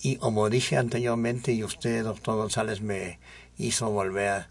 y 0.00 0.16
como 0.16 0.48
dije 0.48 0.76
anteriormente, 0.76 1.52
y 1.52 1.64
usted, 1.64 2.04
doctor 2.04 2.36
González, 2.36 2.80
me 2.80 3.18
hizo 3.58 3.90
volver 3.90 4.46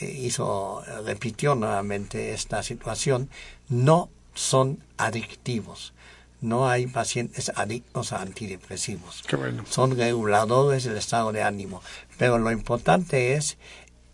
hizo, 0.00 0.82
repitió 1.04 1.54
nuevamente 1.54 2.32
esta 2.32 2.62
situación, 2.62 3.28
no 3.68 4.10
son 4.34 4.82
adictivos. 4.96 5.92
No 6.40 6.68
hay 6.68 6.86
pacientes 6.86 7.50
adictos 7.54 8.12
a 8.12 8.20
antidepresivos. 8.20 9.24
Son 9.68 9.96
reguladores 9.96 10.84
del 10.84 10.98
estado 10.98 11.32
de 11.32 11.42
ánimo. 11.42 11.82
Pero 12.18 12.38
lo 12.38 12.50
importante 12.52 13.34
es 13.34 13.56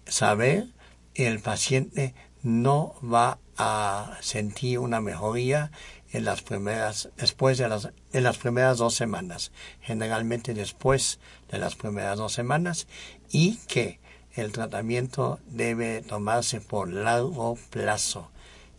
saber 0.07 0.69
que 1.15 1.27
el 1.27 1.41
paciente 1.41 2.15
no 2.43 2.95
va 3.03 3.39
a 3.57 4.17
sentir 4.21 4.79
una 4.79 5.01
mejoría 5.01 5.73
en 6.13 6.25
las 6.25 6.43
primeras, 6.43 7.09
después 7.17 7.59
de 7.59 7.69
las, 7.69 7.91
en 8.13 8.23
las 8.23 8.39
primeras 8.39 8.79
dos 8.79 8.95
semanas, 8.95 9.51
generalmente 9.81 10.55
después 10.55 11.19
de 11.51 11.59
las 11.59 11.75
primeras 11.75 12.19
dos 12.19 12.33
semanas, 12.33 12.87
y 13.31 13.57
que 13.67 13.99
el 14.35 14.53
tratamiento 14.53 15.39
debe 15.47 16.03
tomarse 16.03 16.61
por 16.61 16.93
largo 16.93 17.59
plazo. 17.71 18.31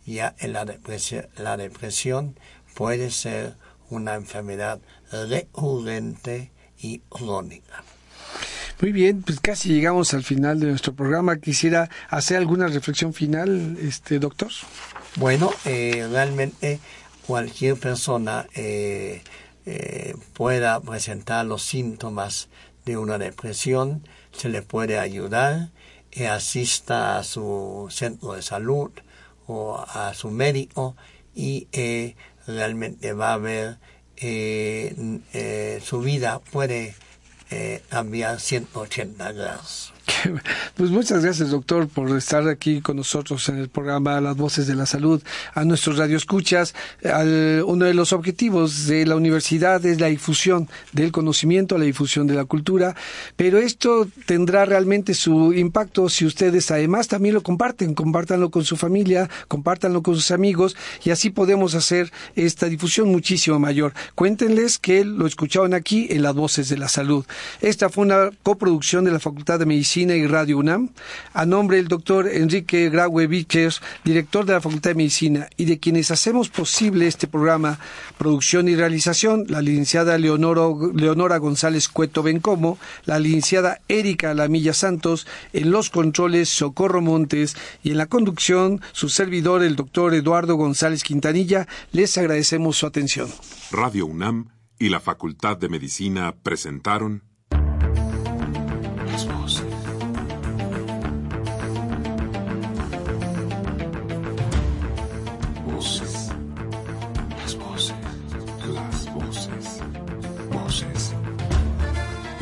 Ya 0.06 0.34
en 0.38 0.52
la 0.52 0.64
depresión, 0.64 1.26
la 1.36 1.56
depresión 1.56 2.36
puede 2.74 3.10
ser 3.10 3.54
una 3.90 4.14
enfermedad 4.14 4.80
recurrente 5.10 6.50
y 6.78 6.98
crónica. 7.08 7.84
Muy 8.80 8.92
bien, 8.92 9.22
pues 9.22 9.40
casi 9.40 9.68
llegamos 9.68 10.12
al 10.14 10.24
final 10.24 10.58
de 10.58 10.66
nuestro 10.66 10.94
programa. 10.94 11.36
Quisiera 11.38 11.88
hacer 12.08 12.36
alguna 12.36 12.66
reflexión 12.66 13.14
final, 13.14 13.78
este 13.80 14.18
doctor. 14.18 14.50
Bueno, 15.16 15.50
eh, 15.64 16.06
realmente 16.10 16.80
cualquier 17.26 17.76
persona 17.76 18.46
eh, 18.54 19.22
eh, 19.64 20.14
pueda 20.34 20.80
presentar 20.80 21.46
los 21.46 21.62
síntomas 21.62 22.48
de 22.84 22.96
una 22.96 23.16
depresión, 23.16 24.06
se 24.36 24.48
le 24.48 24.62
puede 24.62 24.98
ayudar 24.98 25.70
y 26.12 26.24
asista 26.24 27.18
a 27.18 27.24
su 27.24 27.88
centro 27.90 28.34
de 28.34 28.42
salud 28.42 28.90
o 29.46 29.78
a 29.78 30.14
su 30.14 30.30
médico 30.30 30.96
y 31.34 31.68
eh, 31.72 32.14
realmente 32.46 33.12
va 33.12 33.34
a 33.34 33.38
ver 33.38 33.78
eh, 34.16 34.94
eh, 35.32 35.80
su 35.82 36.00
vida 36.00 36.38
puede 36.38 36.94
cambiar 37.88 38.40
180 38.40 39.30
grados. 39.30 39.93
Pues 40.76 40.90
muchas 40.90 41.22
gracias, 41.22 41.50
doctor, 41.50 41.88
por 41.88 42.16
estar 42.16 42.48
aquí 42.48 42.80
con 42.80 42.96
nosotros 42.96 43.48
en 43.48 43.58
el 43.58 43.68
programa 43.68 44.20
Las 44.20 44.36
Voces 44.36 44.66
de 44.66 44.74
la 44.74 44.86
Salud. 44.86 45.22
A 45.54 45.64
nuestros 45.64 45.98
radioescuchas, 45.98 46.74
uno 47.02 47.84
de 47.84 47.94
los 47.94 48.12
objetivos 48.12 48.86
de 48.86 49.06
la 49.06 49.16
universidad 49.16 49.84
es 49.86 50.00
la 50.00 50.08
difusión 50.08 50.68
del 50.92 51.12
conocimiento, 51.12 51.78
la 51.78 51.84
difusión 51.84 52.26
de 52.26 52.34
la 52.34 52.44
cultura, 52.44 52.94
pero 53.36 53.58
esto 53.58 54.08
tendrá 54.26 54.64
realmente 54.64 55.14
su 55.14 55.52
impacto 55.52 56.08
si 56.08 56.26
ustedes 56.26 56.70
además 56.70 57.08
también 57.08 57.34
lo 57.34 57.42
comparten, 57.42 57.94
compártanlo 57.94 58.50
con 58.50 58.64
su 58.64 58.76
familia, 58.76 59.30
compártanlo 59.48 60.02
con 60.02 60.16
sus 60.16 60.30
amigos 60.30 60.76
y 61.04 61.10
así 61.10 61.30
podemos 61.30 61.74
hacer 61.74 62.12
esta 62.34 62.66
difusión 62.66 63.08
muchísimo 63.08 63.58
mayor. 63.58 63.94
Cuéntenles 64.14 64.78
que 64.78 65.04
lo 65.04 65.26
escucharon 65.26 65.72
aquí 65.72 66.08
en 66.10 66.22
Las 66.22 66.34
Voces 66.34 66.68
de 66.68 66.78
la 66.78 66.88
Salud. 66.88 67.24
Esta 67.60 67.88
fue 67.88 68.04
una 68.04 68.30
coproducción 68.42 69.04
de 69.04 69.12
la 69.12 69.20
Facultad 69.20 69.58
de 69.58 69.66
Medicina 69.66 69.93
Medicina 69.94 70.16
y 70.16 70.26
Radio 70.26 70.58
UNAM, 70.58 70.90
a 71.34 71.46
nombre 71.46 71.76
del 71.76 71.86
doctor 71.86 72.26
Enrique 72.26 72.90
Graue 72.90 73.28
Vickers, 73.28 73.80
director 74.02 74.44
de 74.44 74.54
la 74.54 74.60
Facultad 74.60 74.90
de 74.90 74.96
Medicina, 74.96 75.48
y 75.56 75.66
de 75.66 75.78
quienes 75.78 76.10
hacemos 76.10 76.48
posible 76.48 77.06
este 77.06 77.28
programa, 77.28 77.78
producción 78.18 78.66
y 78.66 78.74
realización, 78.74 79.44
la 79.48 79.62
licenciada 79.62 80.18
Leonora 80.18 81.38
González 81.38 81.88
Cueto 81.88 82.24
Bencomo, 82.24 82.76
la 83.04 83.20
licenciada 83.20 83.82
Erika 83.86 84.34
Lamilla 84.34 84.74
Santos, 84.74 85.28
en 85.52 85.70
los 85.70 85.90
controles 85.90 86.48
Socorro 86.48 87.00
Montes 87.00 87.56
y 87.84 87.92
en 87.92 87.98
la 87.98 88.06
conducción 88.06 88.80
su 88.90 89.08
servidor, 89.08 89.62
el 89.62 89.76
doctor 89.76 90.12
Eduardo 90.14 90.56
González 90.56 91.04
Quintanilla, 91.04 91.68
les 91.92 92.18
agradecemos 92.18 92.76
su 92.76 92.86
atención. 92.86 93.28
Radio 93.70 94.06
UNAM 94.06 94.48
y 94.76 94.88
la 94.88 94.98
Facultad 94.98 95.56
de 95.56 95.68
Medicina 95.68 96.34
presentaron 96.42 97.22